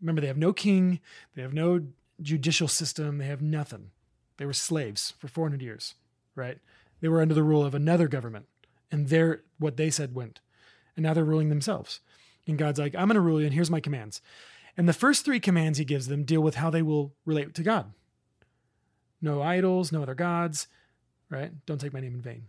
[0.00, 1.00] Remember, they have no king,
[1.34, 1.86] they have no
[2.22, 3.90] judicial system, they have nothing.
[4.36, 5.94] They were slaves for 400 years,
[6.38, 6.58] right?
[7.00, 8.46] They were under the rule of another government,
[8.90, 10.40] and their what they said went.
[10.96, 12.00] And now they're ruling themselves.
[12.46, 14.22] And God's like, I'm going to rule you, and here's my commands.
[14.76, 17.62] And the first three commands he gives them deal with how they will relate to
[17.62, 17.92] God.
[19.20, 20.68] No idols, no other gods,
[21.28, 21.52] right?
[21.66, 22.44] Don't take my name in vain.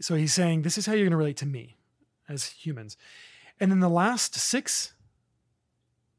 [0.00, 1.76] So he's saying, This is how you're going to relate to me
[2.28, 2.96] as humans.
[3.60, 4.94] And then the last six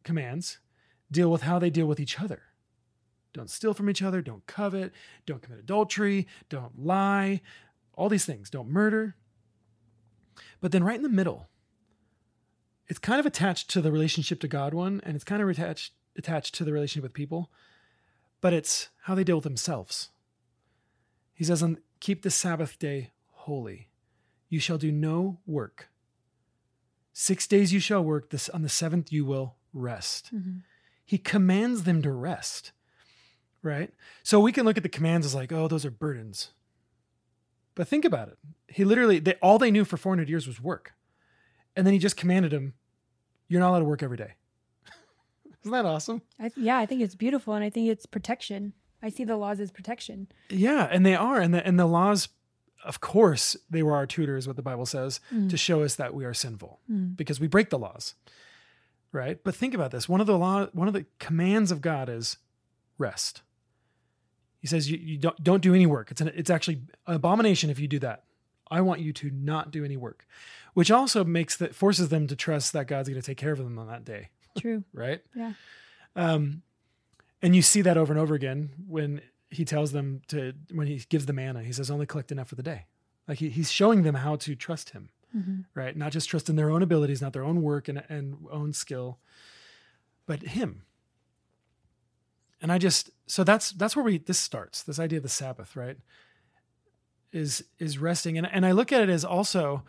[0.04, 0.60] commands
[1.12, 2.44] deal with how they deal with each other.
[3.34, 4.94] Don't steal from each other, don't covet,
[5.26, 7.42] don't commit adultery, don't lie,
[7.94, 9.16] all these things, don't murder.
[10.60, 11.50] But then right in the middle,
[12.88, 15.94] it's kind of attached to the relationship to God one, and it's kind of attached
[16.16, 17.52] attached to the relationship with people,
[18.42, 20.10] but it's how they deal with themselves.
[21.34, 23.90] He says, "On keep the Sabbath day holy.
[24.50, 25.90] You shall do no work.
[27.14, 28.30] Six days you shall work.
[28.32, 30.64] This on the seventh you will rest." Mhm.
[31.06, 32.72] He commands them to rest,
[33.64, 33.92] right?
[34.24, 36.52] So we can look at the commands as like, "Oh, those are burdens."
[37.76, 38.38] But think about it.
[38.68, 40.94] He literally, they, all they knew for 400 years was work.
[41.76, 42.74] And then he just commanded them,
[43.48, 44.34] you're not allowed to work every day.
[45.62, 46.24] Isn't that awesome?
[46.40, 48.74] I, yeah, I think it's beautiful, and I think it's protection.
[49.04, 50.28] I see the laws as protection.
[50.50, 51.40] Yeah, and they are.
[51.40, 52.30] And the, and the laws,
[52.84, 55.48] of course, they were our tutors, what the Bible says, Mm.
[55.52, 57.16] to show us that we are sinful Mm.
[57.16, 58.16] because we break the laws.
[59.12, 59.42] Right?
[59.44, 60.10] But think about this.
[60.10, 62.38] One of the law, one of the commands of God is
[62.98, 63.44] rest.
[64.68, 66.12] He says you, you don't don't do any work.
[66.12, 68.24] It's an it's actually an abomination if you do that.
[68.70, 70.26] I want you to not do any work,
[70.74, 73.60] which also makes that forces them to trust that God's going to take care of
[73.60, 74.84] them on that day, True.
[74.94, 75.22] right?
[75.34, 75.54] Yeah.
[76.18, 76.64] Um,
[77.42, 81.02] and you see that over and over again when he tells them to when he
[81.08, 82.86] gives the manna, he says only collect enough for the day.
[83.28, 85.62] Like he, he's showing them how to trust him, Mm-hmm.
[85.76, 85.96] right?
[85.96, 89.20] Not just trust in their own abilities, not their own work and, and own skill,
[90.26, 90.84] but him.
[92.62, 95.76] And I just so that's that's where we this starts, this idea of the Sabbath,
[95.76, 95.98] right?
[97.32, 98.38] Is is resting.
[98.38, 99.84] And and I look at it as also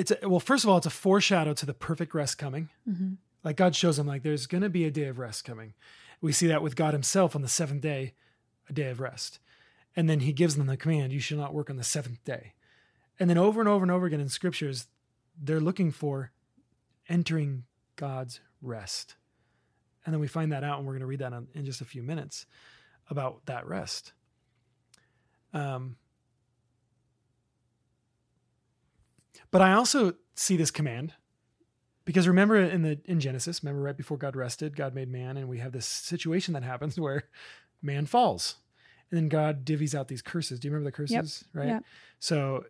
[0.00, 2.70] it's a, well, first of all, it's a foreshadow to the perfect rest coming.
[2.88, 3.14] Mm-hmm.
[3.44, 5.74] Like God shows them, like there's going to be a day of rest coming.
[6.22, 8.14] We see that with God Himself on the seventh day,
[8.68, 9.40] a day of rest,
[9.94, 12.54] and then He gives them the command: "You shall not work on the seventh day."
[13.18, 14.86] And then over and over and over again in scriptures,
[15.38, 16.32] they're looking for
[17.08, 17.64] entering
[17.96, 19.16] God's rest.
[20.10, 21.80] And then we find that out, and we're going to read that in, in just
[21.80, 22.44] a few minutes
[23.08, 24.12] about that rest.
[25.54, 25.94] Um,
[29.52, 31.14] but I also see this command
[32.04, 35.48] because remember in the in Genesis, remember right before God rested, God made man, and
[35.48, 37.28] we have this situation that happens where
[37.80, 38.56] man falls,
[39.12, 40.58] and then God divvies out these curses.
[40.58, 41.44] Do you remember the curses?
[41.54, 41.68] Right.
[41.68, 41.84] Yep.
[42.18, 42.64] So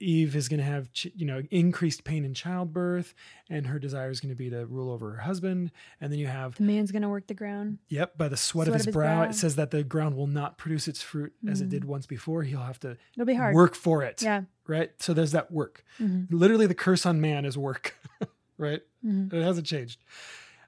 [0.00, 3.14] Eve is going to have ch- you know increased pain in childbirth,
[3.48, 5.70] and her desire is going to be to rule over her husband.
[6.00, 7.78] And then you have The man's gonna work the ground.
[7.88, 9.28] Yep, by the sweat, Sweat of of his, his brow, brow.
[9.30, 11.70] it says that the ground will not produce its fruit as it Mm.
[11.70, 12.42] did once before.
[12.42, 13.54] He'll have to It'll be hard.
[13.54, 14.22] work for it.
[14.22, 14.42] Yeah.
[14.66, 14.90] Right?
[15.02, 15.84] So there's that work.
[15.98, 17.96] hmm Literally, the curse on man is work.
[18.58, 18.80] right?
[19.02, 20.00] hmm It hasn't changed.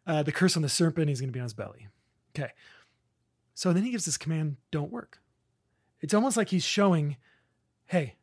[0.06, 1.86] Uh, the curse on the serpent, he's going to be on his belly.
[2.36, 2.50] Okay.
[3.54, 5.20] So then he gives this command don't work.
[6.00, 7.16] It's almost like he's showing,
[7.86, 8.16] hey,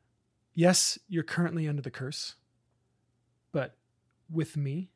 [0.59, 2.35] yes, you're currently under the curse,
[3.51, 3.75] but
[4.31, 4.91] with me,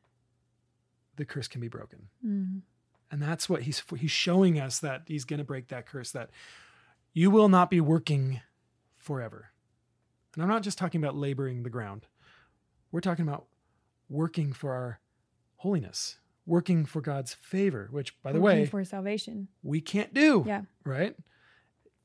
[1.16, 2.08] the curse can be broken.
[2.22, 2.60] Hmm
[3.14, 6.32] and that's what he's he's showing us that he's going to break that curse that
[7.14, 8.42] you will not be working
[8.98, 9.52] forever.
[10.34, 12.08] And i'm not just talking about laboring the ground.
[12.92, 13.46] We're talking about
[14.10, 15.00] working for our
[15.58, 19.48] holiness working for god's favor which by the way for salvation.
[19.62, 20.64] we can't do Yeah.
[20.84, 21.16] right?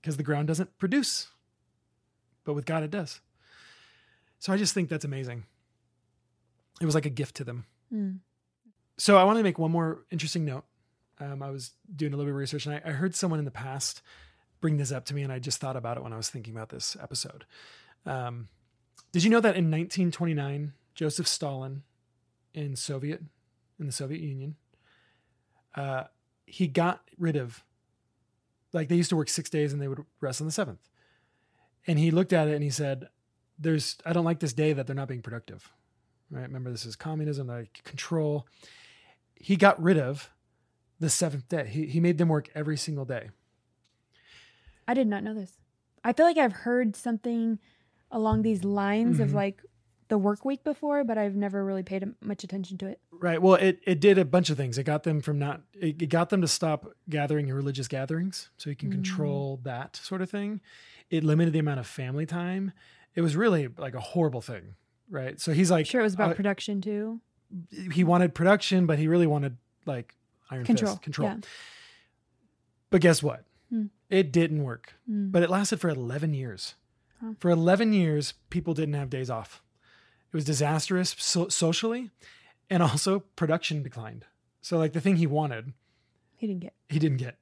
[0.00, 1.28] Because the ground doesn't produce
[2.44, 3.20] but with god it does
[4.38, 5.44] so i just think that's amazing
[6.80, 8.18] it was like a gift to them Mm.
[8.98, 10.64] so I want to make one more interesting note.
[11.18, 13.46] Um, I was doing a little bit of research and I, I heard someone in
[13.46, 14.02] the past
[14.60, 16.52] bring this up to me, and I just thought about it when I was thinking
[16.54, 17.46] about this episode.
[18.04, 18.48] Um,
[19.12, 21.82] did you know that in 1929, Joseph Stalin
[22.52, 23.22] in Soviet
[23.80, 24.56] in the Soviet Union,
[25.74, 26.04] uh,
[26.44, 27.64] he got rid of
[28.74, 30.80] like they used to work six days and they would rest on the seventh,
[31.86, 33.08] and he looked at it and he said,
[33.58, 35.70] "There's I don't like this day that they're not being productive."
[36.30, 36.42] Right?
[36.42, 38.46] Remember, this is communism, like control
[39.40, 40.30] he got rid of
[40.98, 41.64] the seventh day.
[41.68, 43.30] He, he made them work every single day.
[44.86, 45.52] I did not know this.
[46.02, 47.58] I feel like I've heard something
[48.10, 49.34] along these lines of Mhm.
[49.34, 49.62] like
[50.08, 53.00] the work week before, but I've never really paid much attention to it.
[53.12, 53.40] Right.
[53.40, 54.78] Well, it, it did a bunch of things.
[54.78, 58.48] It got them from not, it, it got them to stop gathering in religious gatherings
[58.56, 58.92] so you can Mm.
[58.92, 60.60] control that sort of thing.
[61.10, 62.72] It limited the amount of family time.
[63.18, 64.76] It was really like a horrible thing.
[65.10, 65.40] Right.
[65.40, 67.20] So he's like, sure it was about uh, production too.
[67.92, 70.14] he wanted production, but he really wanted like
[70.52, 70.92] iron Control.
[70.92, 71.28] fist control.
[71.30, 71.36] Yeah.
[72.90, 73.44] But guess what?
[73.70, 73.86] Hmm.
[74.08, 74.94] It didn't work.
[75.10, 75.32] Mm.
[75.32, 76.76] but it lasted for 11 years.
[77.20, 77.32] Huh.
[77.40, 79.62] For 11 years, people didn't have days off.
[80.32, 82.10] It was disastrous so- socially,
[82.70, 84.26] and also production declined.
[84.60, 85.72] So, like the thing he wanted,
[86.36, 87.36] He didn't get he didn't get.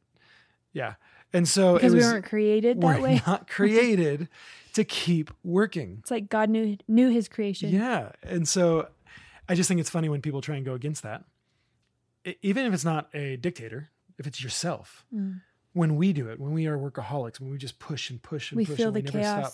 [0.73, 0.95] Yeah,
[1.37, 3.23] and so because it we weren't created that we're way.
[3.27, 4.29] not created
[4.75, 5.99] to keep working.
[6.01, 7.71] It's like God knew knew His creation.
[7.71, 8.89] Yeah, and so
[9.49, 11.25] I just think it's funny when people try and go against that,
[12.27, 15.05] E- even if it's not a dictator, if it's yourself.
[15.15, 15.41] Mm.
[15.73, 18.57] When we do it, when we are workaholics, when we just push and push and
[18.57, 19.53] We push feel and the we never stop.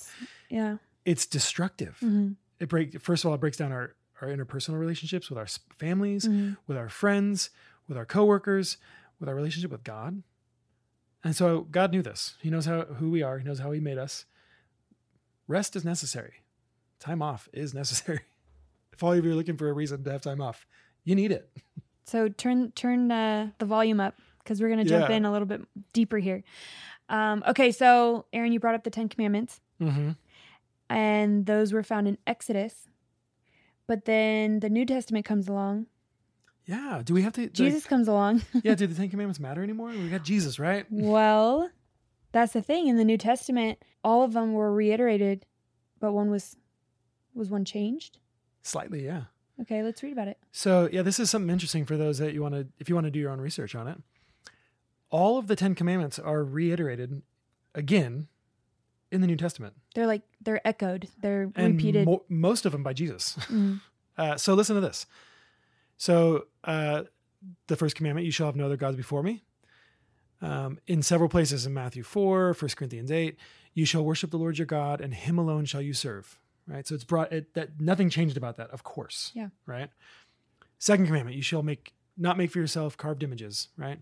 [0.48, 0.76] Yeah.
[1.04, 1.96] it's destructive.
[1.98, 5.48] hmm It break first of all, it breaks down our our interpersonal relationships with our
[5.78, 7.50] families, hmm with our friends,
[7.88, 8.76] with our coworkers,
[9.18, 10.22] with our relationship with God.
[11.24, 12.36] And so God knew this.
[12.40, 13.38] He knows how who we are.
[13.38, 14.24] He knows how He made us.
[15.48, 16.34] Rest is necessary.
[16.98, 18.20] Time off is necessary.
[18.92, 20.66] If all of you are looking for a reason to have time off,
[21.04, 21.50] you need it.
[22.04, 25.16] So turn turn uh, the volume up because we're gonna jump Yeah.
[25.16, 26.42] in a little bit deeper here.
[27.08, 30.10] Um, okay, so Aaron, you brought up the Ten Commandments, Mm-hmm.
[30.88, 32.88] and those were found in Exodus.
[33.86, 35.86] But then the New Testament comes along.
[36.66, 37.02] Yeah.
[37.04, 37.42] Do we have to?
[37.42, 38.42] like- Jesus comes along.
[38.62, 38.74] yeah.
[38.74, 39.90] Do the Ten Commandments matter anymore?
[39.90, 40.86] We got Jesus, right?
[40.90, 41.70] well,
[42.32, 42.86] that's the thing.
[42.88, 45.44] In the New Testament, all of them were reiterated,
[46.00, 46.56] but one was
[47.34, 48.18] was one changed.
[48.62, 49.24] Slightly, yeah.
[49.60, 50.38] Okay, let's read about it.
[50.50, 53.06] So yeah, this is something interesting for those that you want to, if you want
[53.06, 53.98] to do your own research on it.
[55.10, 57.22] All of the Ten Commandments are reiterated
[57.74, 58.28] again
[59.12, 61.06] in the New Testament, They're like they're echoed.
[61.20, 62.06] They're and repeated.
[62.06, 63.36] mo- most of them by Jesus.
[63.48, 63.80] Mm.
[64.18, 65.06] Uh, so listen to this.
[66.02, 67.04] So uh,
[67.68, 69.44] the first commandment: You shall have no other gods before me.
[70.40, 73.36] Um, in several places in Matthew 4, 1 Corinthians 8,
[73.74, 76.40] you shall worship the Lord your God, and him alone shall you serve.
[76.66, 76.84] Right.
[76.84, 79.30] So it's brought it that nothing changed about that, of course.
[79.32, 79.50] Yeah.
[79.64, 79.90] Right.
[80.80, 84.00] Second commandment, you shall make not make for yourself carved images, right?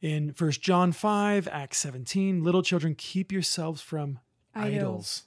[0.00, 4.18] In First John 5, Acts 17, little children, keep yourselves from
[4.54, 4.74] idols.
[4.74, 5.22] Idols.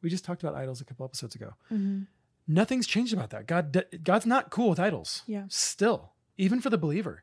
[0.00, 1.52] We just talked about idols a couple episodes ago.
[1.68, 2.04] hmm
[2.48, 3.46] Nothing's changed about that.
[3.46, 5.22] God God's not cool with idols.
[5.26, 5.44] Yeah.
[5.48, 7.22] Still, even for the believer.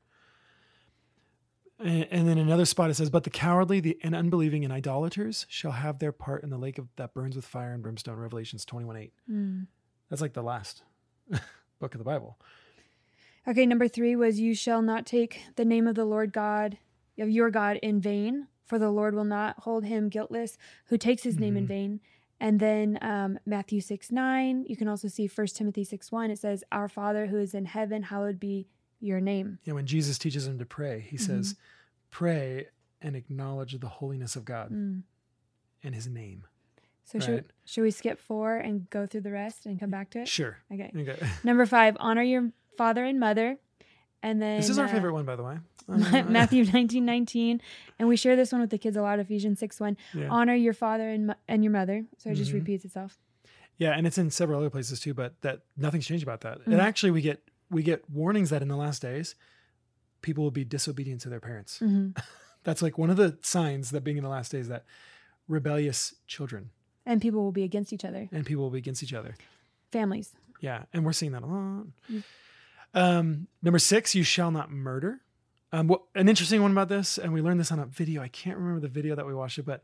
[1.79, 5.45] And, and then another spot it says, "But the cowardly, the and unbelieving, and idolaters
[5.49, 8.65] shall have their part in the lake of that burns with fire and brimstone." Revelations
[8.65, 9.13] twenty-one eight.
[9.29, 9.67] Mm.
[10.09, 10.83] That's like the last
[11.79, 12.37] book of the Bible.
[13.47, 16.77] Okay, number three was you shall not take the name of the Lord God
[17.17, 21.23] of your God in vain, for the Lord will not hold him guiltless who takes
[21.23, 21.67] his name in Mhm.
[21.67, 21.99] vain.
[22.43, 26.29] And then um, Matthew 6 9, you can also see 1 Timothy 6 1.
[26.29, 28.67] It says, Our Father who is in heaven, hallowed be
[28.99, 29.59] your name.
[29.63, 31.55] Yeah, when Jesus teaches him to pray, he says,
[32.09, 32.67] "Pray
[33.01, 35.03] and acknowledge the holiness of God Mm.
[35.83, 36.43] and His name."
[37.05, 40.19] So, should, should we skip four and go through the rest and come back to
[40.21, 40.27] it?
[40.27, 40.57] Sure.
[40.71, 40.91] Okay.
[40.95, 41.17] Okay.
[41.45, 43.57] Number five, honor your father and mother.
[44.21, 45.57] And then This is our uh, favorite one, by the way.
[45.87, 47.61] Matthew 19 19.
[47.99, 49.97] And we share this one with the kids a lot, Ephesians 6 1.
[50.13, 50.27] Yeah.
[50.29, 52.05] Honor your father and, and your mother.
[52.17, 52.55] So it just Mhm.
[52.55, 53.17] repeats itself.
[53.77, 56.59] Yeah, and it's in several other places too, but that nothing's changed about that.
[56.61, 56.67] Mhm.
[56.73, 59.35] And actually, we get we get warnings that in the last days,
[60.21, 61.79] people will be disobedient to their parents.
[61.79, 62.09] hmm
[62.63, 64.85] That's like one of the signs that being in the last days that
[65.49, 66.69] rebellious children
[67.05, 69.35] And people will be against each other, and people will be against each other.
[69.91, 70.33] families.
[70.61, 71.87] Yeah, and we're seeing that a lot.
[72.09, 72.23] Mm.
[72.93, 75.21] Um, number six, you shall not murder.
[75.73, 78.21] Um, what, an interesting one about this, and we learned this on a video.
[78.21, 79.81] I can't remember the video that we watched it, but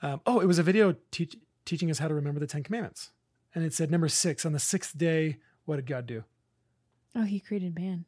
[0.00, 3.10] um, oh, it was a video teach, teaching us how to remember the Ten Commandments.
[3.52, 6.22] And it said number six, on the sixth day, what did God do?
[7.16, 8.04] Oh, he created man.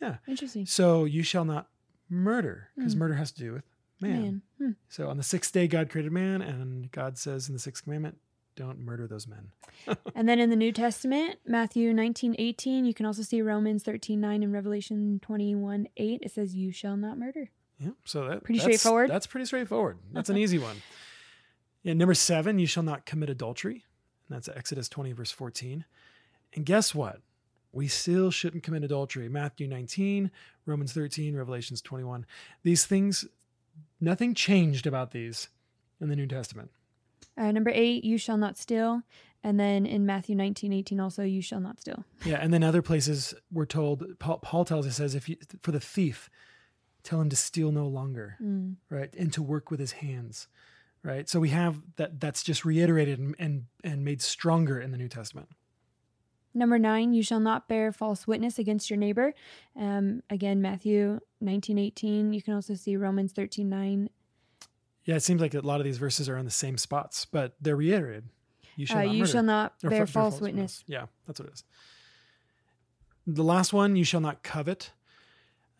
[0.00, 0.16] Yeah.
[0.28, 0.64] Interesting.
[0.64, 1.68] So you shall not
[2.08, 2.98] murder, because Mm.
[2.98, 3.64] murder has to do with
[4.00, 4.22] man.
[4.22, 4.42] Man.
[4.58, 4.70] Hmm.
[4.88, 8.18] So on the sixth day, God created man, and God says in the sixth commandment,
[8.60, 9.50] don't murder those men.
[10.14, 14.20] And then in the New Testament, Matthew 19 18, you can also see Romans 13
[14.20, 16.20] 9 and Revelation 21 8.
[16.22, 17.50] It says, You shall not murder.
[17.78, 17.90] Yeah.
[18.04, 19.10] So that Pretty that's- straightforward.
[19.10, 19.98] That's pretty straightforward.
[20.12, 20.76] That's an easy one.
[21.82, 21.94] Yeah.
[21.94, 23.84] Number seven, you shall not commit adultery.
[24.28, 25.84] And that's Exodus 20, verse 14.
[26.54, 27.20] And guess what?
[27.72, 29.28] We still shouldn't commit adultery.
[29.28, 30.30] Matthew 19,
[30.66, 32.26] Romans 13, Revelations 21.
[32.62, 33.26] These things,
[34.00, 35.48] nothing changed about these
[36.00, 36.70] in the New Testament.
[37.36, 39.02] Uh, number eight, you shall not steal.
[39.42, 42.04] And then in Matthew 19 18, also, you shall not steal.
[42.26, 45.72] Yeah, and then other places we're told Paul, Paul tells us says if you for
[45.72, 46.28] the thief,
[47.02, 48.76] tell him to steal no longer, Mm.
[48.90, 50.46] right, and to work with his hands,
[51.02, 51.26] right.
[51.26, 55.08] So we have that that's just reiterated and and, and made stronger in the New
[55.08, 55.48] Testament.
[56.52, 59.32] Number nine, you shall not bear false witness against your neighbor.
[59.74, 62.32] Um, again, Matthew 19 18.
[62.34, 64.10] You can also see Romans 13 9.
[65.04, 67.54] Yeah, it seems like a lot of these verses are in the same spots, but
[67.60, 68.28] they're reiterated.
[68.76, 70.84] You shall Uh, not you shall not bear fa- false witness.
[70.86, 71.64] Yeah, that's what it is.
[73.26, 74.92] The last one, you shall not covet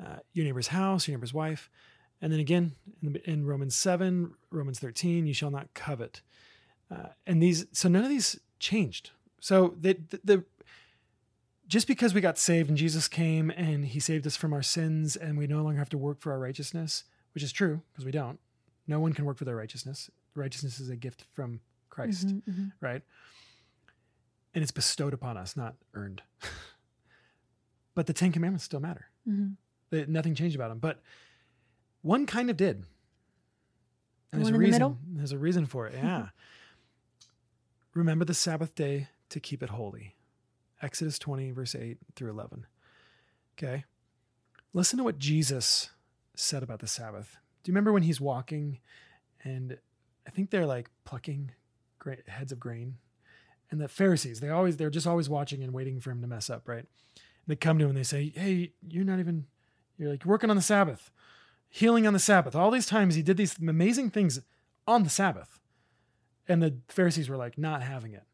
[0.05, 1.71] uh, your neighbor's house, your neighbor's wife.
[2.23, 6.21] And then again, in, the, in Romans 7, Romans 13, you shall not covet.
[6.91, 9.11] Uh, and these, so none of these changed.
[9.41, 10.45] So the, the, the,
[11.67, 15.17] just because we got saved and Jesus came and he saved us from our sins
[15.17, 18.11] and we no longer have to work for our righteousness, which is true because we
[18.11, 18.39] don't.
[18.91, 20.11] No one can work for their righteousness.
[20.35, 22.73] Righteousness is a gift from Christ Mhm, mhm.
[22.81, 23.03] right?
[24.53, 26.23] And it's bestowed upon us, not earned.
[27.95, 29.07] but the Ten Commandments still matter.
[29.27, 29.57] Mhm.
[29.91, 30.81] They- nothing changed about them.
[30.81, 31.03] But
[32.03, 32.83] one kind of did.
[32.83, 32.87] The
[34.33, 34.99] And there's a in the reason.
[35.17, 35.95] There's a reason for it.
[35.95, 36.31] Yeah.
[37.95, 40.17] Remember the Sabbath day to keep it holy.
[40.83, 42.67] Exodus 20, verse 8 through 11.
[43.55, 43.85] Okay.
[44.73, 45.91] Listen to what Jesus
[46.35, 47.37] said about the Sabbath.
[47.63, 48.79] Do you remember when he's walking
[49.45, 49.79] and
[50.27, 51.53] I think they're like plucking
[51.99, 52.97] gra- heads of grain?
[53.71, 56.51] And the Pharisees, they always they're just always watching and waiting for him to mess
[56.51, 56.79] up, right?
[56.85, 59.47] And they come to him and they say, "Hey, you're not even
[59.97, 61.11] you're like working on the Sabbath,
[61.69, 62.57] healing on the Sabbath.
[62.57, 64.41] All these times he did these amazing things
[64.87, 65.61] on the Sabbath."
[66.49, 68.25] And the Pharisees were like not having it.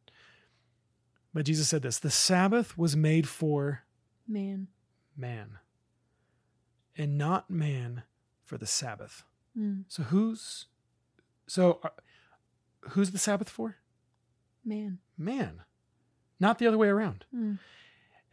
[1.35, 3.83] But Jesus said this, "The Sabbath was made for
[4.27, 4.69] Man.
[5.17, 5.59] man,
[6.97, 8.05] and not man
[8.47, 9.25] for the Sabbath."
[9.59, 9.85] Mm.
[9.89, 10.67] So who's
[11.47, 11.91] so uh,
[12.91, 13.77] who's the Sabbath for?
[14.65, 14.99] Man.
[15.19, 15.63] Man,
[16.41, 17.25] not the other way around.
[17.35, 17.59] Mm.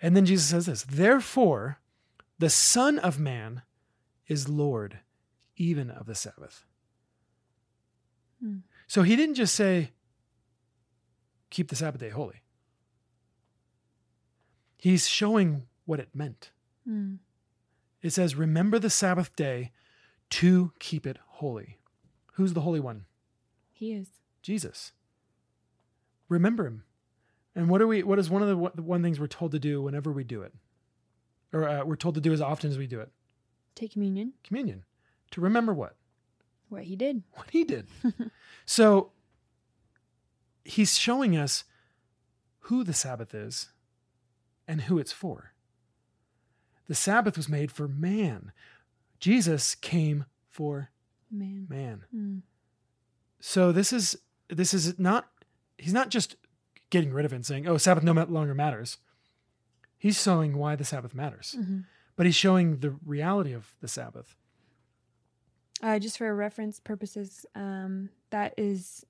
[0.02, 1.80] And then Jesus says this, therefore,
[2.40, 3.62] the Son of Man
[4.28, 5.00] is Lord
[5.56, 6.66] even of the Sabbath.
[8.42, 8.58] Hmm.
[8.88, 9.92] So he didn't just say,
[11.50, 12.42] keep the Sabbath day holy.
[14.78, 16.52] He's showing what it meant.
[16.90, 17.20] Mm.
[18.02, 19.72] It says, remember the Sabbath day
[20.34, 21.78] to keep it holy.
[22.34, 23.06] Who's the Holy One?
[23.72, 24.08] He is.
[24.42, 24.92] Jesus.
[26.28, 26.84] Remember him.
[27.56, 28.02] And what are we?
[28.02, 30.42] What is one of the, what, one things we're told to do whenever we do
[30.42, 30.52] it,
[31.54, 33.12] or uh, we're told to do as often as we do it?
[33.76, 34.34] Take communion.
[34.44, 34.86] Communion.
[35.32, 35.98] To remember what?
[36.70, 37.22] What he did.
[37.34, 37.86] What he did.
[38.66, 39.12] so
[40.66, 41.64] he's showing us
[42.62, 43.70] who the Sabbath is
[44.68, 45.54] and who it's for.
[46.88, 48.52] The Sabbath was made for man.
[49.24, 50.90] Jesus came for
[51.32, 51.66] Man.
[51.70, 52.04] man.
[52.14, 52.42] Mm.
[53.40, 54.18] So this is
[54.50, 55.30] this is not
[55.78, 56.36] he's not just
[56.90, 58.98] getting rid of it and saying, "Oh, Sabbath no longer matters."
[59.98, 61.80] He's showing why the Sabbath matters, hmm
[62.18, 64.36] but he's showing the reality of the Sabbath.
[65.82, 69.06] Uh, just for reference purposes, um, that is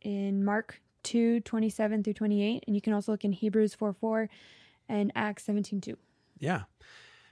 [0.00, 2.64] in Mark 2 27 through 28.
[2.66, 4.30] And you can also look in Hebrews 4 4
[4.88, 5.98] and Acts 17 2.
[6.38, 6.62] Yeah,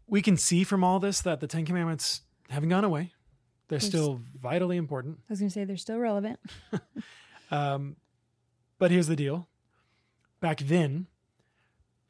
[0.09, 3.13] we can see from all this that the Ten Commandments haven't gone away;
[3.69, 5.19] they're There's- still vitally important.
[5.29, 6.39] I was going to say they're still relevant.
[7.49, 7.95] Um,
[8.81, 9.47] but here's the deal:
[10.41, 11.07] back then,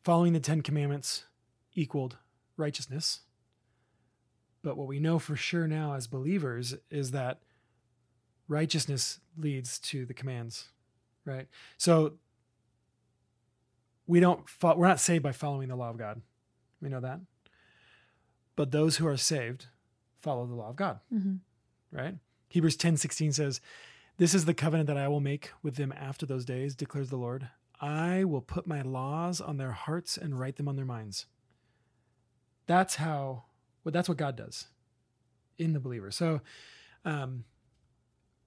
[0.03, 1.27] following the Ten Commandments
[1.75, 2.17] equaled
[2.57, 3.21] righteousness.
[4.63, 7.41] But what we know for sure now as believers is that
[8.49, 10.71] righteousness leads to the commands,
[11.27, 11.49] right?
[11.77, 12.15] So
[14.07, 16.23] we don't fo- we're not saved by following the law of God.
[16.81, 17.21] We know that.
[18.57, 19.67] But those who are saved
[20.21, 21.37] follow the law of God hmm
[21.93, 22.15] right?
[22.49, 23.61] Hebrews 10 16 says,
[24.19, 27.17] This is the covenant that I will make with them after those days, declares the
[27.17, 27.49] Lord.
[27.81, 31.27] I will put my laws on their hearts and write them on their minds.
[32.67, 33.45] That's how,
[33.85, 34.67] well, that's what God does
[35.59, 36.11] in the believer.
[36.11, 36.41] So,
[37.05, 37.45] um,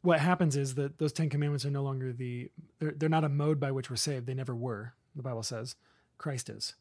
[0.01, 2.49] what happens is that those 10 commandments are no longer the,
[2.79, 4.25] they're, they're not a mode by which we're saved.
[4.27, 5.75] They never were, the Bible says.
[6.17, 6.75] Christ is.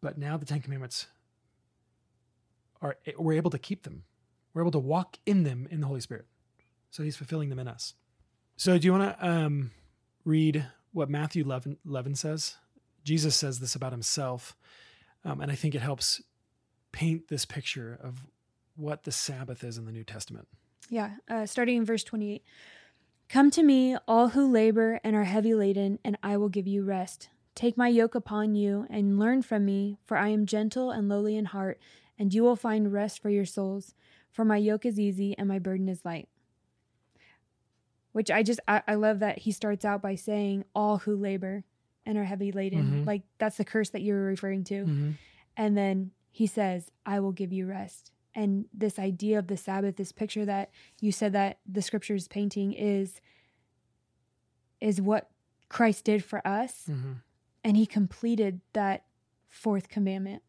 [0.00, 1.06] But now the 10 commandments
[2.82, 4.04] are, we're able to keep them
[4.54, 6.26] we're able to walk in them in the Holy Spirit.
[6.90, 7.94] So he's fulfilling them in us.
[8.56, 9.72] So do you want to um,
[10.24, 12.56] read what Matthew 11, 11 says?
[13.02, 14.56] Jesus says this about himself.
[15.24, 16.22] Um, and I think it helps
[16.92, 18.24] paint this picture of
[18.76, 20.46] what the Sabbath is in the New Testament.
[20.88, 22.44] Yeah, uh, starting in verse 28.
[23.28, 26.84] Come to me, all who labor and are heavy laden, and I will give you
[26.84, 27.28] rest.
[27.54, 31.36] Take my yoke upon you and learn from me, for I am gentle and lowly
[31.36, 31.80] in heart,
[32.18, 33.94] and you will find rest for your souls.
[34.30, 36.28] For my yoke is easy and my burden is light.
[38.12, 41.64] Which I just, I, I love that he starts out by saying, all who labor
[42.06, 43.02] and are heavy laden.
[43.02, 43.06] Mhm.
[43.06, 45.14] Like that's the curse that you were referring to.
[45.56, 48.12] And then he says, I will give you rest.
[48.34, 52.72] And this idea of the Sabbath, this picture that you said that the scriptures painting
[52.72, 53.20] is
[54.80, 55.30] is what
[55.68, 56.86] Christ did for us.
[56.88, 57.22] Mhm.
[57.62, 59.04] And he completed that
[59.48, 60.42] fourth commandment.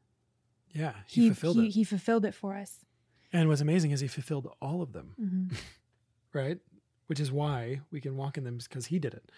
[0.75, 1.71] Yeah, he, fulfilled he, it.
[1.71, 2.85] he fulfilled it for us.
[3.33, 5.13] and what's amazing is he fulfilled all of them.
[5.17, 5.55] hmm
[6.33, 6.59] right?
[7.07, 9.31] Which is why we can walk in them because he did it.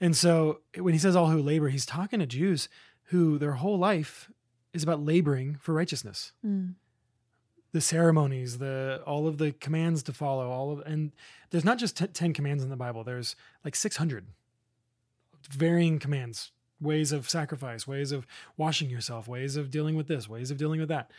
[0.00, 2.68] And so when he says all who labor, he's talking to Jews
[3.08, 4.30] who their whole life
[4.72, 6.32] is about laboring for righteousness.
[6.46, 6.74] Mm.
[7.72, 11.10] The ceremonies, the all of the commands to follow, all of and
[11.50, 13.02] there's not just t- 10 commands in the Bible.
[13.02, 13.34] There's
[13.64, 14.26] like 600
[15.50, 20.50] varying commands, ways of sacrifice, ways of washing yourself, ways of dealing with this, ways
[20.50, 21.10] of dealing with that.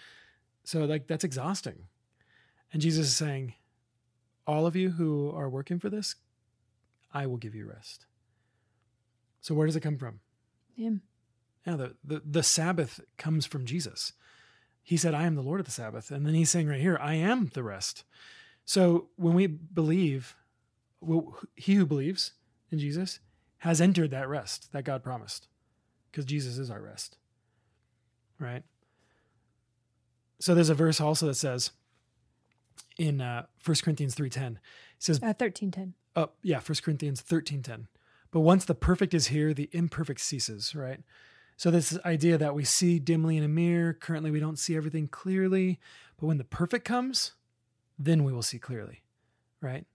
[0.63, 1.87] So like that's exhausting.
[2.73, 3.53] And Jesus is saying,
[4.47, 6.15] all of you who are working for this,
[7.13, 8.05] I will give you rest.
[9.41, 10.19] So where does it come from?
[10.75, 11.01] Him.
[11.65, 14.13] Yeah, the, the, the Sabbath comes from Jesus.
[14.83, 16.11] He said, I am the Lord of the Sabbath.
[16.11, 18.03] And then he's saying right here, I am the rest.
[18.65, 20.35] So when we believe,
[21.01, 22.33] well, he who believes
[22.71, 23.19] in Jesus
[23.59, 25.47] has entered that rest that God promised
[26.11, 27.17] because Jesus is our rest.
[28.39, 28.63] Right?
[30.39, 31.71] So there's a verse also that says
[32.97, 34.57] in uh, 1 Corinthians 3.10, it
[34.99, 35.93] says, Uh, 1310.
[36.15, 37.87] Oh, yeah, 1 Corinthians 13:10.
[38.31, 41.01] But once the perfect is here, the imperfect ceases, right?
[41.57, 45.07] So this idea that we see dimly in a mirror, currently we don't see everything
[45.07, 45.79] clearly,
[46.17, 47.33] but when the perfect comes,
[47.97, 49.03] then we will see clearly,
[49.61, 49.85] right?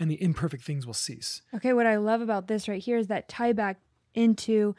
[0.00, 1.42] And the imperfect things will cease.
[1.54, 3.80] Okay, what I love about this right here is that tie back
[4.14, 4.74] into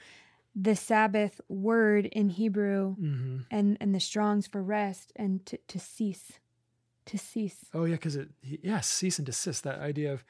[0.53, 5.79] the Sabbath word in Hebrew hmm and and the Strong's for rest and to, to
[5.79, 6.33] cease,
[7.05, 7.65] to cease.
[7.73, 9.63] Oh yeah, because it yeah, cease and desist.
[9.63, 10.25] That idea of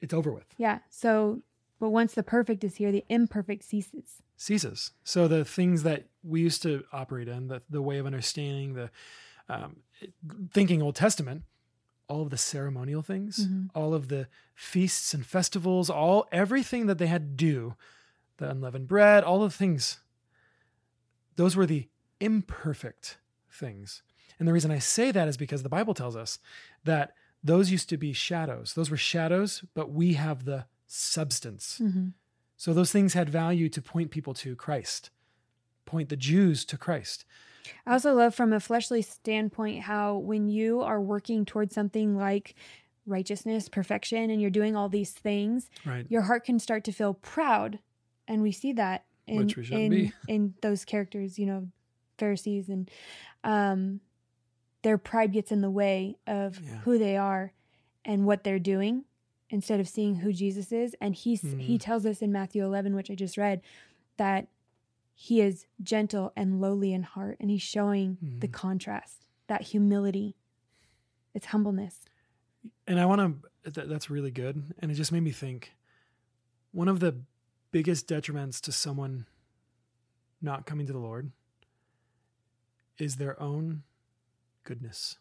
[0.00, 0.46] it's over with.
[0.56, 0.78] Yeah.
[0.88, 1.42] So,
[1.80, 4.22] but once the perfect is here, the imperfect ceases.
[4.36, 4.92] ceases.
[5.02, 8.90] So the things that we used to operate in, the, the way of understanding, the
[9.48, 9.76] um,
[10.52, 11.42] thinking Old Testament,
[12.08, 13.70] all of the ceremonial things, Mhm.
[13.74, 17.76] all of the feasts and festivals, all everything that they had to do,
[18.36, 20.00] the unleavened bread, all the things,
[21.36, 21.88] those were the
[22.20, 23.18] imperfect
[23.50, 24.02] things.
[24.38, 26.38] And the reason I say that is because the Bible tells us
[26.84, 28.74] that those used to be shadows.
[28.74, 31.78] Those were shadows, but we have the substance.
[31.82, 32.08] Mm-hmm.
[32.56, 35.10] So those things had value to point people to Christ,
[35.84, 37.24] point the Jews to Christ.
[37.86, 42.54] I also love from a fleshly standpoint how when you are working towards something like
[43.06, 46.06] righteousness, perfection, and you're doing all these things, Right.
[46.08, 47.78] your heart can start to feel proud.
[48.28, 50.12] And we see that in Which we in, be.
[50.28, 51.68] in those characters, you know,
[52.18, 52.90] Pharisees and
[53.42, 54.00] um
[54.82, 56.78] their pride gets in the way of Yeah.
[56.80, 57.52] who they are
[58.04, 59.04] and what they're doing
[59.48, 60.94] instead of seeing who Jesus is.
[61.00, 61.80] And he's he Mhm.
[61.80, 63.62] tells us in Matthew 11, which I just read,
[64.18, 64.48] that
[65.14, 68.52] he is gentle and lowly in heart, and he's showing the Mhm.
[68.52, 70.36] contrast, that humility,
[71.32, 72.04] it's humbleness.
[72.86, 74.74] And I want to, th- that's really good.
[74.78, 75.72] And it just made me think
[76.72, 77.22] one of the
[77.70, 79.26] biggest detriments to someone
[80.40, 81.30] not coming to the Lord
[82.98, 83.82] is their own
[84.64, 85.18] goodness.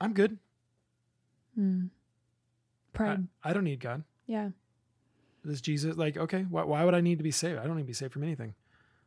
[0.00, 0.38] I'm good.
[1.58, 1.88] Mm.
[1.88, 4.04] I, Pride, I don't need God.
[4.26, 4.50] yeah.
[5.46, 7.58] This Jesus, like, okay, why, why would I need to be saved?
[7.58, 8.54] I don't need to be saved from anything.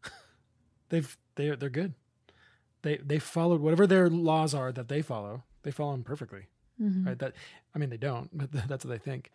[0.89, 1.93] They've they're they're good.
[2.81, 5.43] They they followed whatever their laws are that they follow.
[5.63, 6.47] They follow them perfectly.
[6.81, 7.05] Mhm.
[7.05, 7.33] right that
[7.75, 9.31] i mean they don't but that's what they think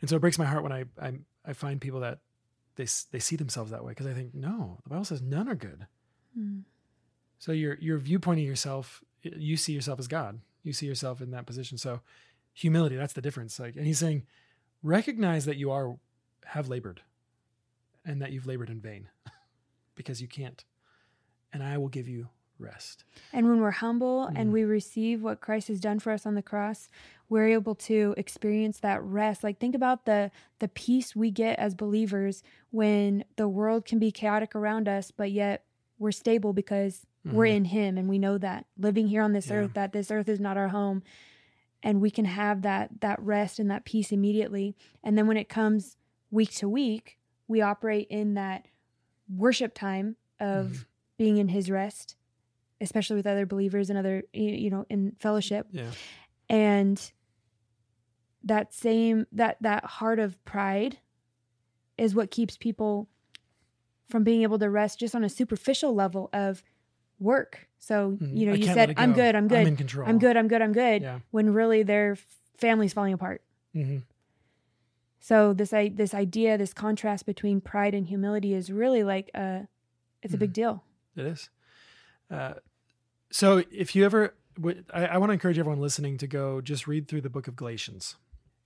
[0.00, 1.12] and so it breaks my heart when i i,
[1.44, 2.20] I find people that
[2.76, 5.54] they they see themselves that way because i think no the bible says none are
[5.54, 5.86] good
[6.38, 6.62] Mm.
[7.38, 11.32] so your your viewpoint of yourself you see yourself as god you see yourself in
[11.32, 12.00] that position so
[12.54, 14.22] humility that's the difference like and he's saying
[14.82, 15.98] recognize that you are
[16.46, 17.02] have labored
[18.04, 19.08] and that you've labored in vain
[19.94, 20.64] because you can't
[21.52, 22.28] and i will give you
[22.58, 24.52] rest And when we're humble and Mm.
[24.52, 26.88] we receive what Christ has done for us on the cross,
[27.28, 29.42] we're able to experience that rest.
[29.42, 30.30] Like think about the
[30.60, 35.32] the peace we get as believers when the world can be chaotic around us, but
[35.32, 35.64] yet
[35.98, 37.56] we're stable because we're Mhm.
[37.56, 39.56] in him and we know that living here on this Yeah.
[39.56, 41.02] earth that this earth is not our home
[41.82, 44.76] and we can have that that rest and that peace immediately.
[45.02, 45.96] And then when it comes
[46.34, 47.18] week to week,
[47.48, 48.66] we operate in that
[49.34, 50.84] worship time of Mhm.
[51.16, 52.16] being in his rest
[52.80, 55.66] especially with other believers and other you know in fellowship.
[55.70, 55.90] Yeah.
[56.50, 57.00] And
[58.42, 60.98] that same that that heart of pride
[61.96, 63.08] is what keeps people
[64.10, 66.62] from being able to rest just on a superficial level of
[67.18, 67.68] work.
[67.78, 68.36] So Mhm.
[68.36, 69.16] you know I you said i'm go.
[69.22, 69.60] good i'm good.
[69.60, 70.06] i'm in control.
[70.08, 71.20] I'm good i'm good i'm good yeah.
[71.30, 72.16] when really their
[72.58, 73.40] family's falling apart.
[73.72, 73.98] Hmm
[75.24, 79.66] so this i this idea this contrast between pride and humility is really like a
[80.22, 80.82] it's a big deal
[81.16, 81.50] It is.
[82.30, 82.54] Uh,
[83.30, 84.34] so if you ever,
[84.92, 87.56] I, I want to encourage everyone listening to go just read through the book of
[87.56, 88.16] Galatians.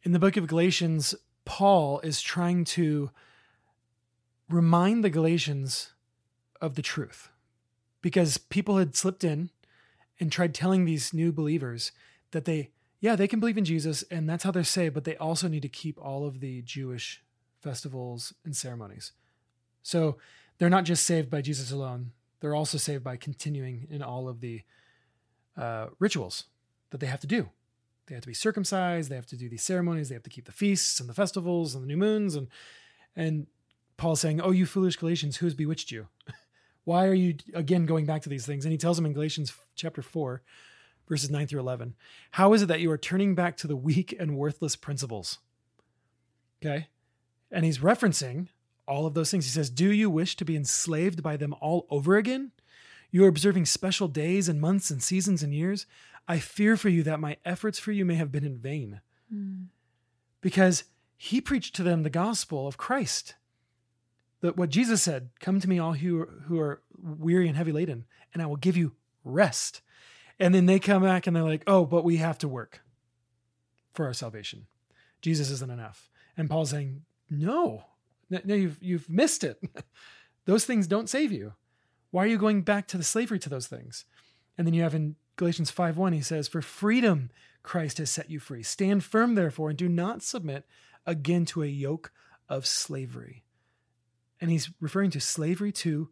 [0.02, 3.10] In the book of Galatians, Paul is trying to
[4.48, 5.92] remind the Galatians
[6.60, 7.30] of the truth
[8.00, 9.50] because people had slipped in
[10.20, 11.92] and tried telling these new believers
[12.30, 12.70] that they,
[13.00, 15.62] yeah, they can believe in Jesus and that's how they're saved, but they also need
[15.62, 17.22] to keep all of the Jewish
[17.60, 19.12] festivals and ceremonies.
[19.82, 20.18] So
[20.58, 24.40] they're not just saved by Jesus alone, they're also saved by continuing in all of
[24.40, 24.62] the
[25.56, 26.44] uh, rituals
[26.90, 27.48] that they have to do.
[28.06, 29.10] They have to be circumcised.
[29.10, 30.08] They have to do these ceremonies.
[30.08, 32.34] They have to keep the feasts and the festivals and the new moons.
[32.34, 32.48] And
[33.14, 33.46] and
[33.96, 36.08] Paul's saying, "Oh, you foolish Galatians, who has bewitched you?
[36.84, 39.52] Why are you again going back to these things?" And he tells them in Galatians
[39.74, 40.42] chapter four,
[41.08, 41.94] verses nine through eleven,
[42.32, 45.38] "How is it that you are turning back to the weak and worthless principles?"
[46.60, 46.88] Okay,
[47.50, 48.48] and he's referencing
[48.88, 49.44] all of those things.
[49.44, 52.52] He says, Do you wish to be enslaved by them all over again?
[53.10, 55.86] You are observing special days and months and seasons and years.
[56.26, 59.00] I fear for you that my efforts for you may have been in vain.
[59.30, 59.64] Hmm.
[60.40, 60.84] Because
[61.16, 63.34] he preached to them the gospel of Christ.
[64.40, 68.04] That what Jesus said, Come to me, all who who are weary and heavy laden,
[68.32, 68.92] and I will give you
[69.24, 69.80] rest.
[70.40, 72.82] And then they come back and they're like, Oh, but we have to work
[73.92, 74.66] for our salvation.
[75.20, 76.08] Jesus isn't enough.
[76.36, 77.84] And Paul's saying, No,
[78.30, 79.60] no, you've you've missed it.
[80.44, 81.54] those things don't save you.
[82.10, 84.04] Why are you going back to the slavery to those things?
[84.56, 87.30] And then you have in Galatians 5:1 he says, "For freedom
[87.62, 88.62] Christ has set you free.
[88.62, 90.66] Stand firm therefore and do not submit
[91.06, 92.12] again to a yoke
[92.48, 93.44] of slavery."
[94.40, 96.10] And he's referring to slavery to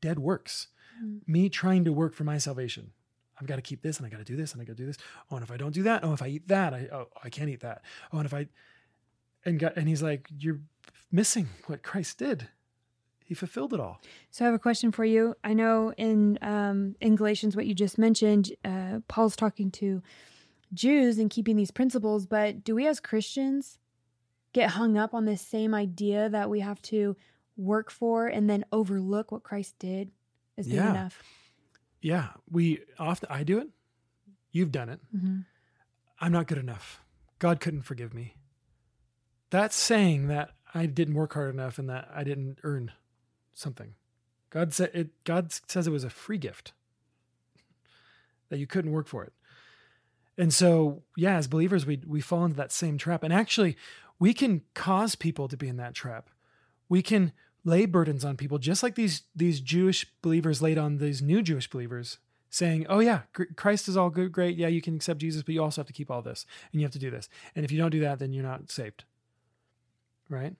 [0.00, 0.68] dead works.
[1.02, 1.20] Mm.
[1.26, 2.92] Me trying to work for my salvation.
[3.40, 4.82] I've got to keep this and I got to do this and I got to
[4.82, 4.96] do this.
[5.30, 7.30] Oh, and if I don't do that, oh, if I eat that, I oh, I
[7.30, 7.82] can't eat that.
[8.12, 8.46] Oh, and if I
[9.44, 10.60] and God, and he's like, you're
[11.10, 12.48] missing what Christ did.
[13.24, 14.00] He fulfilled it all.
[14.30, 15.36] So I have a question for you.
[15.44, 20.02] I know in um, in Galatians, what you just mentioned, uh, Paul's talking to
[20.74, 22.26] Jews and keeping these principles.
[22.26, 23.78] But do we as Christians
[24.52, 27.16] get hung up on this same idea that we have to
[27.56, 30.10] work for and then overlook what Christ did
[30.58, 30.90] as being Yeah.
[30.90, 31.22] enough?
[32.00, 33.68] Yeah, we often, I do it.
[34.52, 35.00] You've done it.
[35.14, 35.40] Mm-hmm.
[36.20, 37.00] I'm not good enough.
[37.38, 38.34] God couldn't forgive me.
[39.50, 42.92] That's saying that I didn't work hard enough and that I didn't earn
[43.54, 43.94] something.
[44.50, 46.72] God said it God says it was a free gift.
[48.48, 49.32] That you couldn't work for it.
[50.36, 53.22] And so, yeah, as believers we we fall into that same trap.
[53.22, 53.76] And actually,
[54.18, 56.30] we can cause people to be in that trap.
[56.88, 57.32] We can
[57.64, 61.68] lay burdens on people just like these these Jewish believers laid on these new Jewish
[61.68, 63.22] believers saying, "Oh yeah,
[63.56, 64.56] Christ is all good, great.
[64.56, 66.84] Yeah, you can accept Jesus, but you also have to keep all this, and you
[66.84, 67.28] have to do this.
[67.54, 69.04] And if you don't do that, then you're not saved."
[70.28, 70.54] Right?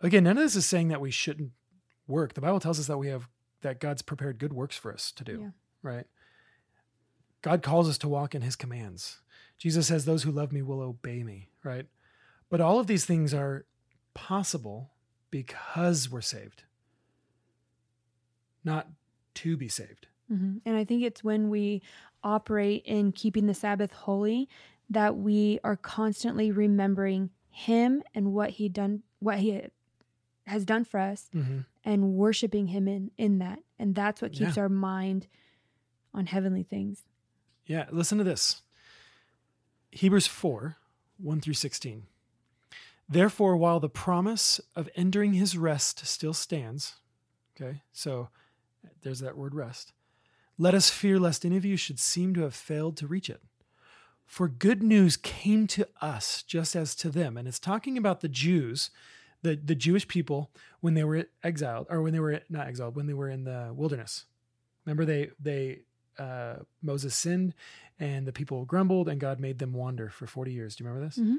[0.00, 1.52] Again, none of this is saying that we shouldn't
[2.06, 2.34] work.
[2.34, 3.28] The Bible tells us that we have
[3.62, 5.40] that God's prepared good works for us to do.
[5.40, 5.50] Yeah.
[5.82, 6.06] Right?
[7.40, 9.20] God calls us to walk in His commands.
[9.58, 11.86] Jesus says, "Those who love me will obey me." Right?
[12.50, 13.64] But all of these things are
[14.12, 14.93] possible
[15.34, 16.62] because we're saved,
[18.62, 18.86] not
[19.34, 20.06] to be saved.
[20.32, 20.58] Mm-hmm.
[20.64, 21.82] And I think it's when we
[22.22, 24.48] operate in keeping the Sabbath holy
[24.90, 29.60] that we are constantly remembering Him and what He done, what He
[30.46, 31.62] has done for us, mm-hmm.
[31.84, 33.58] and worshiping Him in in that.
[33.76, 34.62] And that's what keeps Yeah.
[34.62, 35.26] our mind
[36.14, 37.02] on heavenly things.
[37.66, 38.62] Yeah, listen to this.
[39.90, 40.76] Hebrews 4
[41.18, 42.04] 1 through 16.
[43.08, 46.94] Therefore, while the promise of entering his rest still stands,
[47.54, 48.28] okay, so
[49.02, 49.92] there's that word rest,
[50.58, 53.42] let us fear lest any of you should seem to have failed to reach it.
[54.24, 57.36] For good news came to us just as to them.
[57.36, 58.90] And it's talking about the Jews,
[59.42, 60.50] the, the Jewish people,
[60.80, 63.72] when they were exiled, or when they were not exiled, when they were in the
[63.74, 64.24] wilderness.
[64.86, 65.80] Remember, they, they,
[66.18, 67.54] uh, Moses sinned
[67.98, 70.76] and the people grumbled and God made them wander for 40 years.
[70.76, 71.18] Do you remember this?
[71.18, 71.36] Mhm.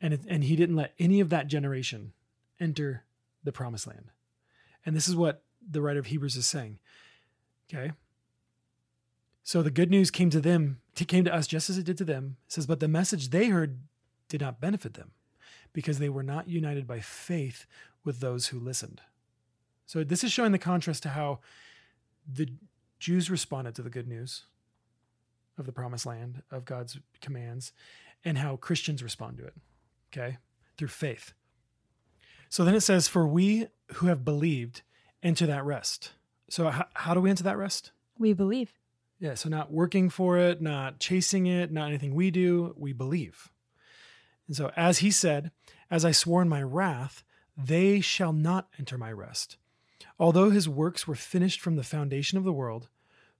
[0.00, 2.12] And, it, and he didn't let any of that generation
[2.60, 3.04] enter
[3.44, 4.10] the promised land.
[4.84, 6.78] And this is what the writer of Hebrews is saying.
[7.72, 7.92] Okay.
[9.42, 12.04] So the good news came to them, came to us just as it did to
[12.04, 12.36] them.
[12.46, 13.78] It says, but the message they heard
[14.28, 15.12] did not benefit them
[15.72, 17.66] because they were not united by faith
[18.04, 19.02] with those who listened.
[19.86, 21.38] So this is showing the contrast to how
[22.26, 22.48] the
[22.98, 24.44] Jews responded to the good news
[25.58, 27.72] of the promised land, of God's commands,
[28.24, 29.54] and how Christians respond to it.
[30.16, 30.38] Okay?
[30.78, 31.32] Through faith.
[32.48, 34.82] So then it says, For we who have believed
[35.22, 36.12] enter that rest.
[36.48, 37.92] So how, how do we enter that rest?
[38.18, 38.72] We believe.
[39.18, 43.50] Yeah, so not working for it, not chasing it, not anything we do, we believe.
[44.46, 45.50] And so, as he said,
[45.90, 47.24] As I swore in my wrath,
[47.56, 49.56] they shall not enter my rest.
[50.18, 52.88] Although his works were finished from the foundation of the world,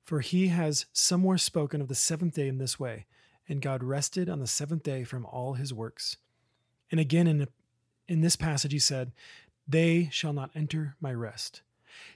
[0.02, 3.06] for he has somewhere spoken of the seventh day in this way,
[3.48, 6.16] and God rested on the seventh day from all his works.
[6.90, 7.48] And again, in,
[8.08, 9.12] in this passage, he said,
[9.66, 11.62] They shall not enter my rest.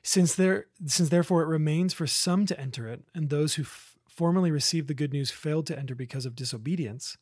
[0.03, 3.97] Since there, since therefore it remains for some to enter it, and those who f-
[4.09, 7.17] formerly received the good news failed to enter because of disobedience,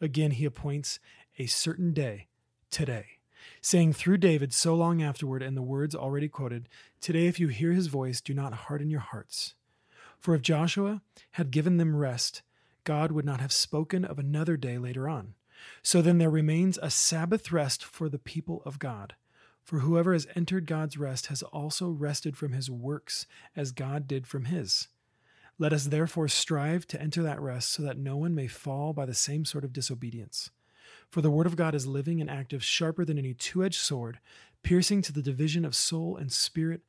[0.00, 1.00] again he appoints
[1.38, 2.28] a certain day,
[2.70, 3.06] today,
[3.60, 6.68] saying through David so long afterward, in the words already quoted,
[7.00, 9.54] Today, if you hear his voice, do not harden your hearts.
[10.18, 12.42] For if Joshua had given them rest,
[12.84, 15.34] God would not have spoken of another day later on.
[15.82, 19.14] So then there remains a Sabbath rest for the people of God.
[19.62, 24.26] For whoever has entered God's rest has also rested from his works, as God did
[24.26, 24.88] from his.
[25.58, 29.04] Let us therefore strive to enter that rest, so that no one may fall by
[29.04, 30.50] the same sort of disobedience.
[31.10, 34.20] For the word of God is living and active, sharper than any two edged sword,
[34.62, 36.82] piercing to the division of soul and spirit,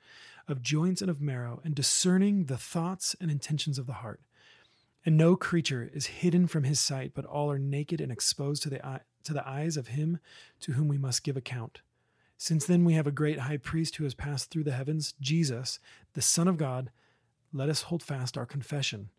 [0.47, 4.21] of joints and of marrow, and discerning the thoughts and intentions of the heart.
[5.05, 8.69] And no creature is hidden from his sight, but all are naked and exposed to
[8.69, 10.19] the, eye, to the eyes of him
[10.61, 11.81] to whom we must give account.
[12.37, 15.79] Since then we have a great high priest who has passed through the heavens, Jesus,
[16.13, 16.89] the Son of God,
[17.51, 19.09] let us hold fast our confession.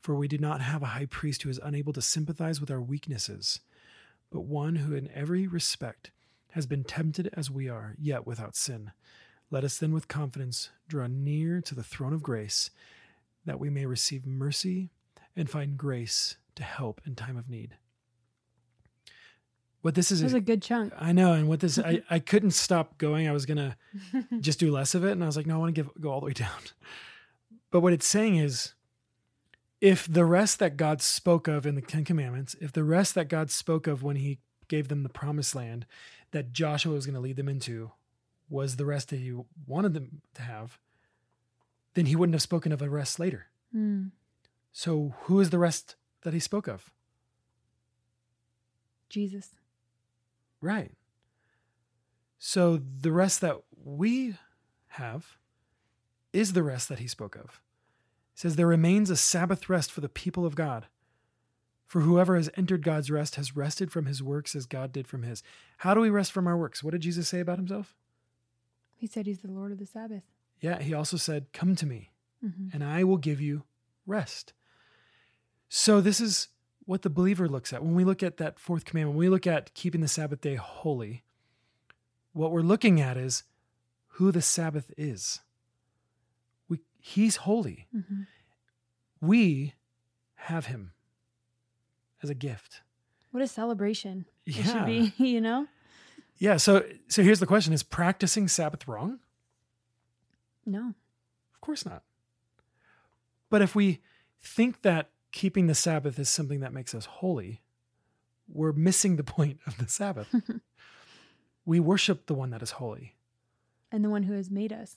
[0.00, 2.80] For we do not have a high priest who is unable to sympathize with our
[2.80, 3.60] weaknesses,
[4.30, 6.10] but one who in every respect
[6.52, 8.92] has been tempted as we are, yet without sin.
[9.50, 12.70] Let us then with confidence draw near to the throne of grace,
[13.44, 14.90] that we may receive mercy
[15.36, 17.76] and find grace to help in time of need.
[19.82, 20.92] What this is, That was a good chunk.
[20.96, 23.28] I know, and what this, I, I couldn't stop going.
[23.28, 23.76] I was gonna
[24.40, 26.10] just do less of it, and I was like, no, I want to give go
[26.10, 26.60] all the way down.
[27.72, 28.74] But what it's saying is,
[29.80, 33.28] if the rest that God spoke of in the Ten Commandments, if the rest that
[33.28, 35.86] God spoke of when He gave them the Promised Land,
[36.30, 37.90] that Joshua was going to lead them into,
[38.48, 39.34] was the rest that He
[39.66, 40.78] wanted them to have,
[41.94, 43.46] then He wouldn't have spoken of a rest later.
[43.72, 44.08] Hmm.
[44.72, 46.90] So, who is the rest that He spoke of?
[49.08, 49.50] Jesus.
[50.60, 50.92] Right.
[52.38, 54.36] So the rest that we
[54.88, 55.36] have
[56.32, 57.60] is the rest that he spoke of.
[58.34, 60.86] He says, There remains a Sabbath rest for the people of God.
[61.86, 65.24] For whoever has entered God's rest has rested from his works as God did from
[65.24, 65.42] his.
[65.78, 66.82] How do we rest from our works?
[66.82, 67.94] What did Jesus say about himself?
[68.96, 70.22] He said he's the Lord of the Sabbath.
[70.60, 72.08] Yeah, he also said, Come to me,
[72.44, 72.68] Mm-hmm.
[72.72, 73.62] and I will give you
[74.06, 74.52] rest.
[75.74, 76.48] So, this is
[76.84, 77.82] what the believer looks at.
[77.82, 80.56] When we look at that fourth commandment, when we look at keeping the Sabbath day
[80.56, 81.24] holy,
[82.34, 83.44] what we're looking at is
[84.08, 85.40] who the Sabbath is.
[86.68, 87.86] We, he's holy.
[87.96, 88.24] Mm-hmm.
[89.22, 89.72] We
[90.34, 90.92] have him
[92.22, 92.82] as a gift.
[93.30, 94.64] What a celebration it Yeah.
[94.64, 95.68] should be, you know?
[96.36, 96.58] Yeah.
[96.58, 99.20] So, so here's the question: Is practicing Sabbath wrong?
[100.66, 100.88] No.
[101.54, 102.02] Of course not.
[103.48, 104.02] But if we
[104.42, 107.62] think that keeping the Sabbath is something that makes us holy,
[108.48, 110.28] we're missing the point of the Sabbath.
[111.64, 113.16] we worship the one that is holy.
[113.90, 114.96] And the one who has made us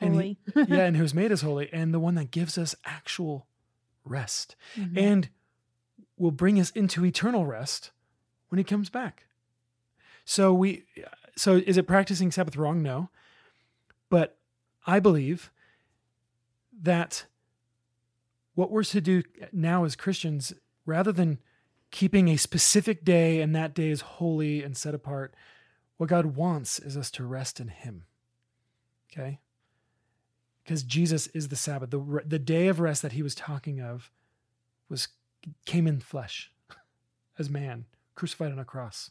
[0.00, 0.38] And holy.
[0.54, 3.46] he- yeah, and who's made us holy, and the one that gives us actual
[4.04, 4.96] rest Mhm.
[4.96, 5.28] and
[6.16, 7.90] will bring us into eternal rest
[8.48, 9.24] when he comes back.
[10.24, 10.84] So we
[11.36, 12.82] so is it practicing Sabbath wrong?
[12.82, 13.10] No.
[14.08, 14.38] But
[14.86, 15.50] I believe
[16.82, 17.26] that
[18.56, 20.52] what we're to do now as Christians,
[20.86, 21.38] rather than
[21.90, 25.34] keeping a specific day and that day is holy and set apart,
[25.98, 28.04] what God wants is us to rest in Him.
[29.12, 29.40] Okay?
[30.64, 31.90] Because Jesus is the Sabbath.
[31.90, 34.10] The, the day of rest that He was talking of
[34.88, 35.08] was
[35.66, 36.50] came in flesh
[37.38, 37.84] as man,
[38.14, 39.10] crucified on a cross,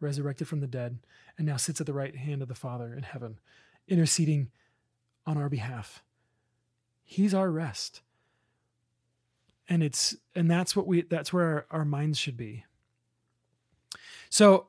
[0.00, 1.00] resurrected from the dead,
[1.36, 3.40] and now sits at the right hand of the Father in heaven,
[3.88, 4.50] interceding
[5.26, 6.04] on our behalf.
[7.02, 8.02] He's our rest.
[9.68, 12.64] And it's and that's what we that's where our, our minds should be.
[14.30, 14.66] So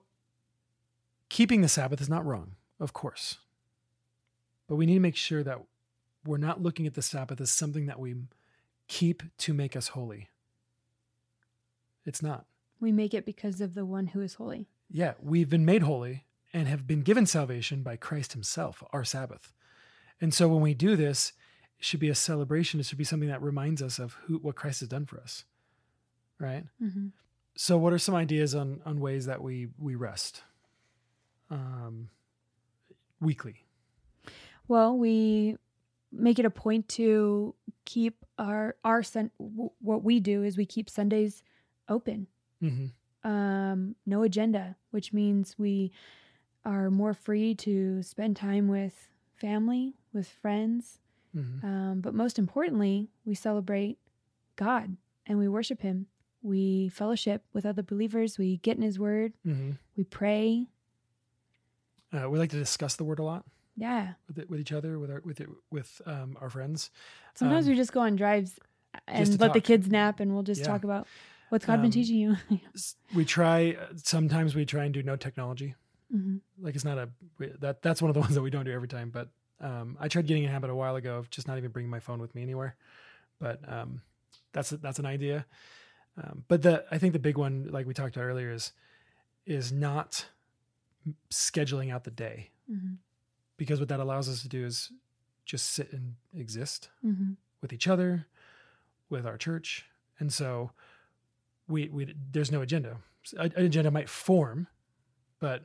[1.29, 3.37] keeping the Sabbath is not wrong, of course.
[4.67, 5.59] But we need to make sure that
[6.25, 8.15] we're not looking at the Sabbath as something that we
[8.87, 10.27] keep to make us holy.
[12.05, 12.45] It's not.
[12.79, 14.67] we make it because of the one who is holy.
[14.89, 19.53] Yeah, we've been made holy and have been given salvation by Christ Himself, our Sabbath.
[20.19, 21.33] And so when we do this,
[21.79, 22.79] should be a celebration.
[22.79, 25.45] It should be something that reminds us of who what Christ has done for us.
[26.39, 26.65] Right?
[26.81, 27.07] Mm-hmm.
[27.55, 30.43] So what are some ideas on on ways that we we rest?
[31.49, 32.09] Um
[33.21, 33.65] weekly.
[34.67, 35.57] Well, we
[36.11, 37.55] make it a point to
[37.85, 39.31] keep our our sun.
[39.39, 41.43] w- What we do is we keep Sundays
[41.87, 42.27] open.
[42.63, 43.29] Mm-hmm.
[43.29, 45.91] Um, no agenda, which means we
[46.63, 50.99] are more free to spend time with family, with friends,
[51.35, 51.65] Mm-hmm.
[51.65, 53.97] um, but most importantly, we celebrate
[54.55, 56.07] God and we worship Him.
[56.41, 58.37] We fellowship with other believers.
[58.37, 59.33] We get in His Word.
[59.45, 59.71] Mm-hmm.
[59.97, 60.67] We pray.
[62.11, 64.13] Uh, we like to discuss the word a lot Yeah.
[64.27, 66.89] with it, with each other, with our with it, with um, our friends.
[67.35, 68.57] Sometimes Um, we just go on drives
[69.07, 70.67] and let the kids nap, and we'll just Yeah.
[70.67, 71.07] talk about
[71.49, 72.37] what's God been Um, teaching you.
[73.15, 73.77] We try.
[73.97, 75.75] Sometimes we try and do no technology.
[76.11, 78.65] hmm Like it's not a we- that that's one of the ones that we don't
[78.65, 79.11] do every time.
[79.11, 79.29] But
[79.61, 81.99] um, I tried getting a habit a while ago of just not even bringing my
[81.99, 82.75] phone with me anywhere.
[83.39, 84.01] But um,
[84.53, 85.45] that's that's an idea.
[86.21, 88.73] Um, but the I think the big one, like we talked about earlier, is
[89.45, 90.25] is not
[91.29, 92.95] scheduling out the day hmm
[93.57, 94.91] because what that allows us to do is
[95.45, 97.31] just sit and exist hmm
[97.61, 98.25] with each other,
[99.09, 99.85] with our church,
[100.19, 100.71] and so
[101.67, 102.97] we we there's no agenda.
[103.37, 104.67] An agenda might form,
[105.39, 105.63] but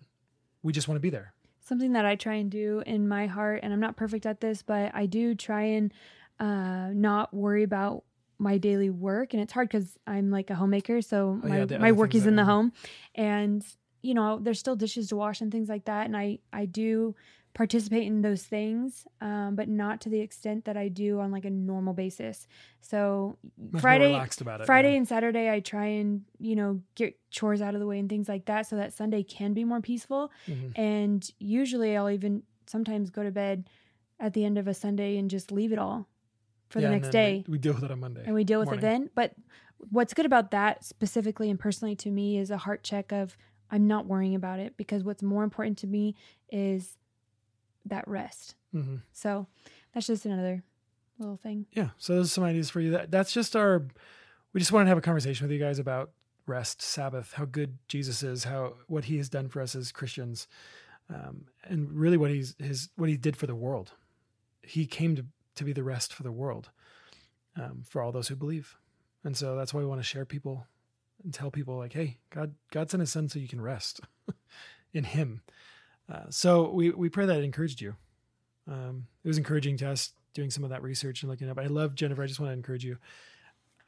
[0.62, 1.33] we just want to be there.
[1.64, 4.62] Something that I try and do in my heart, and I'm not perfect at this,
[4.62, 5.92] but I do try and
[6.38, 8.04] uh, not worry about
[8.38, 9.32] my daily work.
[9.32, 12.26] And it's hard because I'm like a homemaker, so Oh, my, yeah, my work is
[12.26, 12.72] in the home,
[13.14, 13.64] and
[14.02, 16.04] you know there's still dishes to wash and things like that.
[16.06, 17.14] And I I do
[17.54, 21.44] participate in those things, um, but not to the extent that I do on like
[21.44, 22.46] a normal basis.
[22.80, 23.38] So
[23.72, 24.66] Much Friday, relaxed about it.
[24.66, 24.96] Friday yeah.
[24.98, 28.28] and Saturday, I try and you know get chores out of the way and things
[28.28, 30.30] like that, so that Sunday can be more peaceful.
[30.48, 30.76] Mhm.
[30.78, 33.70] And usually, I'll even sometimes go to bed
[34.20, 36.08] at the end of a Sunday and just leave it all
[36.68, 38.22] for Yeah, the next then we- day, We, deal with it on Monday.
[38.24, 38.78] and we deal with morning.
[38.84, 39.10] it then.
[39.14, 39.34] But
[39.90, 43.36] what's good about that specifically and personally to me is a heart check of
[43.70, 46.14] I'm not worrying about it because what's more important to me
[46.50, 46.96] is
[47.86, 48.54] that rest.
[48.74, 49.02] Mhm.
[49.12, 49.46] So
[49.92, 50.62] that's just another
[51.18, 51.66] little thing.
[51.72, 51.90] Yeah.
[51.98, 52.90] So those are some ideas for you.
[52.90, 53.86] That that's just our.
[54.52, 56.12] We just wanted to have a conversation with you guys about
[56.46, 60.46] rest, Sabbath, how good Jesus is, how what He has done for us as Christians,
[61.08, 63.92] um, and really what He's His what He did for the world.
[64.62, 65.26] He came to
[65.56, 66.70] to be the rest for the world,
[67.56, 68.76] um, for all those who believe,
[69.22, 70.66] and so that's why we want to share people
[71.22, 74.00] and tell people like, hey, God God sent His Son so you can rest
[74.92, 75.42] in Him.
[76.10, 77.94] Uh, so we we pray that it encouraged you.
[78.70, 81.58] Um, it was encouraging to us doing some of that research and looking up.
[81.58, 82.22] I love Jennifer.
[82.22, 82.98] I just want to encourage you.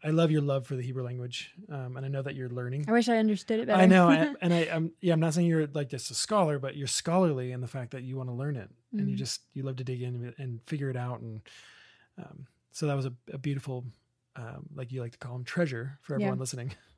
[0.05, 2.85] I love your love for the Hebrew language, um, and I know that you're learning.
[2.87, 3.81] I wish I understood it better.
[3.81, 6.59] I know, I, and I, am yeah, I'm not saying you're like just a scholar,
[6.59, 8.99] but you're scholarly in the fact that you want to learn it, mm.
[9.01, 9.19] and you mm.
[9.19, 11.41] just you love to dig in and figure it out, and
[12.19, 13.85] um, so that was a, a beautiful,
[14.37, 16.41] um, like you like to call them, treasure for everyone yeah.
[16.41, 16.73] listening.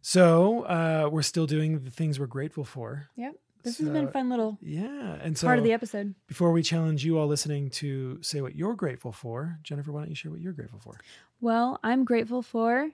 [0.00, 3.08] So uh, we're still doing the things we're grateful for.
[3.16, 3.34] Yep.
[3.64, 6.14] This so, has been fun little yeah, and so part of the episode.
[6.28, 10.08] Before we challenge you all listening to say what you're grateful for, Jennifer, why don't
[10.08, 11.00] you share what you're grateful for?
[11.40, 12.90] Well, I'm grateful for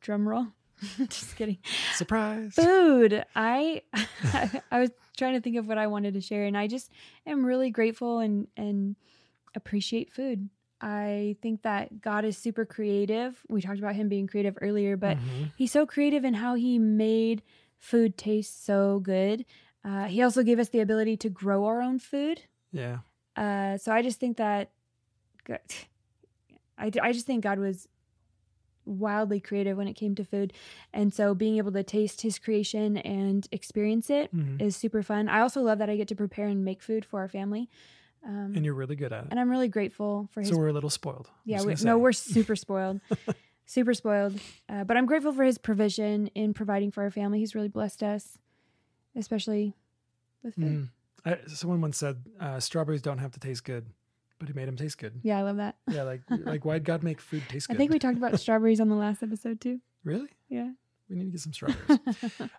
[0.00, 0.46] drum roll.
[0.98, 1.58] Just kidding.
[1.94, 2.54] Surprise.
[2.54, 3.26] Food.
[3.36, 3.82] I
[4.70, 6.90] I was trying to think of what I wanted to share and I just
[7.26, 8.96] am really grateful and and
[9.54, 10.48] appreciate food.
[10.80, 13.40] I think that God is super creative.
[13.48, 15.44] We talked about him being creative earlier, but mm-hmm.
[15.56, 17.42] he's so creative in how he made
[17.78, 19.44] food taste so good.
[19.84, 22.42] Uh, he also gave us the ability to grow our own food.
[22.72, 22.98] Yeah.
[23.36, 24.70] Uh, so I just think that,
[26.78, 27.88] I, I just think God was
[28.84, 30.52] wildly creative when it came to food.
[30.92, 34.62] And so being able to taste his creation and experience it mm-hmm.
[34.62, 35.28] is super fun.
[35.28, 37.68] I also love that I get to prepare and make food for our family.
[38.24, 39.28] Um, and you're really good at it.
[39.30, 40.50] And I'm really grateful for his.
[40.50, 41.30] So we're a little spoiled.
[41.44, 43.00] Yeah, we, no, we're super spoiled.
[43.66, 44.38] super spoiled.
[44.68, 47.38] Uh, but I'm grateful for his provision in providing for our family.
[47.38, 48.38] He's really blessed us
[49.16, 49.74] especially
[50.42, 50.64] with food.
[50.64, 50.88] Mm.
[51.24, 53.86] I, someone once said uh, strawberries don't have to taste good,
[54.38, 55.20] but he made them taste good.
[55.22, 55.76] Yeah, I love that.
[55.88, 57.74] Yeah, like like why'd God make food taste good?
[57.74, 59.80] I think we talked about strawberries on the last episode too.
[60.04, 60.28] Really?
[60.48, 60.70] Yeah.
[61.08, 61.98] We need to get some strawberries.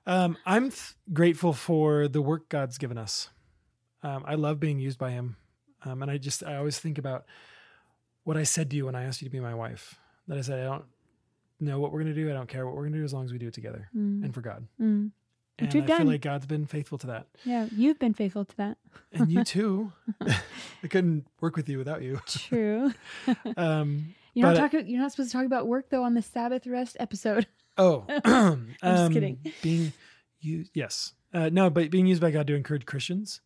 [0.05, 3.29] um, I'm th- grateful for the work God's given us.
[4.03, 5.37] Um, I love being used by Him,
[5.83, 7.25] um, and I just I always think about
[8.23, 9.99] what I said to you when I asked you to be my wife.
[10.27, 10.85] That I said I don't
[11.59, 12.29] know what we're gonna do.
[12.29, 14.23] I don't care what we're gonna do as long as we do it together mm.
[14.23, 14.67] and for God.
[14.79, 15.11] Mm.
[15.59, 15.97] And I done.
[15.97, 17.27] feel like God's been faithful to that.
[17.45, 18.77] Yeah, you've been faithful to that.
[19.13, 19.91] and you too.
[20.19, 22.19] I couldn't work with you without you.
[22.27, 22.93] True.
[23.57, 24.87] um, you're not talking.
[24.87, 27.47] You're not supposed to talk about work though on the Sabbath rest episode.
[27.77, 29.39] Oh, I'm um, just kidding.
[29.61, 29.93] Being
[30.39, 33.41] used, yes, uh, no, but being used by God to encourage Christians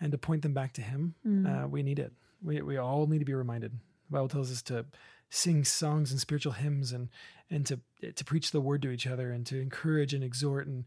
[0.00, 1.64] and to point them back to Him, mm.
[1.64, 2.12] uh, we need it.
[2.42, 3.72] We we all need to be reminded.
[3.72, 4.86] The Bible tells us to
[5.30, 7.08] sing songs and spiritual hymns and
[7.50, 7.80] and to
[8.14, 10.84] to preach the word to each other and to encourage and exhort and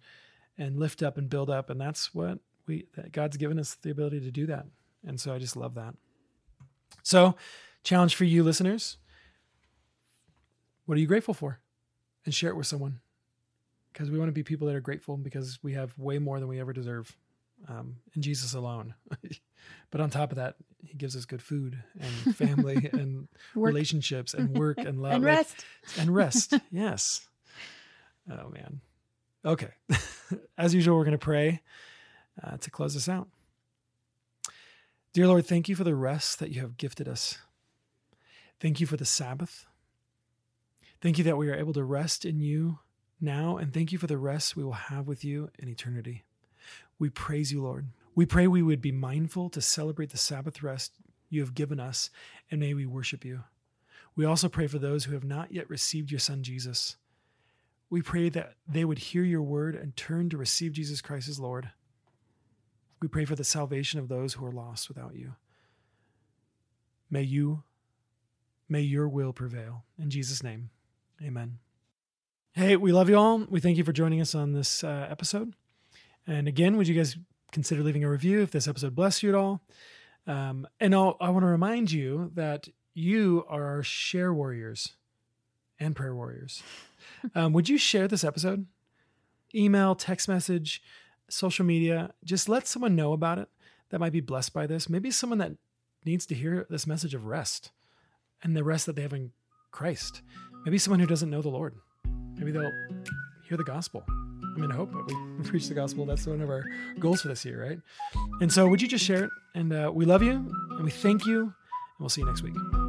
[0.57, 1.70] and lift up and build up.
[1.70, 4.66] And that's what we, that God's given us the ability to do that.
[5.05, 5.95] And so I just love that.
[7.03, 7.36] So,
[7.84, 8.97] challenge for you listeners
[10.86, 11.59] what are you grateful for?
[12.26, 12.99] And share it with someone
[13.93, 16.49] because we want to be people that are grateful because we have way more than
[16.49, 17.16] we ever deserve
[17.68, 18.93] um, in Jesus alone.
[19.91, 24.57] but on top of that, He gives us good food and family and relationships and
[24.57, 26.53] work and love and rest like, and rest.
[26.72, 27.28] yes.
[28.30, 28.82] Oh man.
[29.43, 29.70] Okay.
[30.57, 31.62] As usual, we're going to pray
[32.43, 33.28] uh, to close this out.
[35.14, 37.39] Dear Lord, thank you for the rest that you have gifted us.
[38.59, 39.66] Thank you for the Sabbath.
[41.01, 42.80] Thank you that we are able to rest in you
[43.20, 46.24] now, and thank you for the rest we will have with you in eternity.
[47.02, 47.88] We praise you, Lord.
[48.14, 50.91] We pray we would be mindful to celebrate the Sabbath rest
[51.32, 52.12] you have given us,
[52.52, 53.41] and may we worship you.
[54.16, 56.97] We also pray for those who have not yet received your Son, Jesus.
[57.89, 61.39] We pray that they would hear your word and turn to receive Jesus Christ as
[61.39, 61.72] Lord.
[63.02, 65.34] We pray for the salvation of those who are lost without you.
[67.10, 67.64] May you,
[68.70, 69.86] may your will prevail.
[69.97, 70.70] In Jesus' name,
[71.20, 71.58] amen.
[72.54, 73.39] Hey, we love you all.
[73.49, 75.56] We thank you for joining us on this uh, episode.
[76.28, 77.17] And again, would you guys
[77.51, 79.61] consider leaving a review if this episode blessed you at all?
[80.28, 84.95] Um, and I'll, I want to remind you that you are our share warriors
[85.80, 86.63] and prayer warriors.
[87.36, 88.65] Um, would you share this episode?
[89.53, 90.82] Email, text message,
[91.30, 92.13] social media.
[92.24, 93.49] Just let someone know about it
[93.89, 94.89] that might be blessed by this.
[94.89, 95.51] Maybe someone that
[96.05, 97.72] needs to hear this message of rest
[98.43, 99.32] and the rest that they have in
[99.72, 100.22] Christ.
[100.65, 101.76] Maybe someone who doesn't know the Lord.
[102.36, 102.72] Maybe they'll
[103.47, 104.03] hear the gospel.
[104.56, 106.06] I mean, I hope that we preach the gospel.
[106.06, 106.64] That's one of our
[106.99, 107.80] goals for this year, right?
[108.41, 109.32] And so, would you just share it?
[109.56, 110.32] And uh, we love you
[110.72, 111.54] and we thank you, and
[111.99, 112.80] we'll see you next week.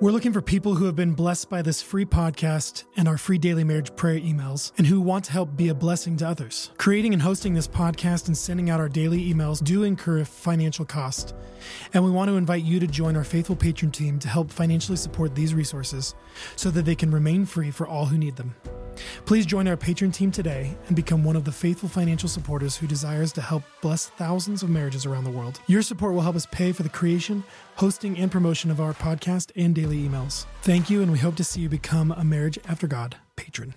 [0.00, 3.36] We're looking for people who have been blessed by this free podcast and our free
[3.36, 6.70] daily marriage prayer emails and who want to help be a blessing to others.
[6.78, 10.86] Creating and hosting this podcast and sending out our daily emails do incur a financial
[10.86, 11.34] cost.
[11.92, 14.96] And we want to invite you to join our faithful patron team to help financially
[14.96, 16.14] support these resources
[16.56, 18.54] so that they can remain free for all who need them.
[19.24, 22.86] Please join our patron team today and become one of the faithful financial supporters who
[22.86, 25.60] desires to help bless thousands of marriages around the world.
[25.66, 27.44] Your support will help us pay for the creation,
[27.76, 30.46] hosting, and promotion of our podcast and daily emails.
[30.62, 33.74] Thank you, and we hope to see you become a Marriage After God patron.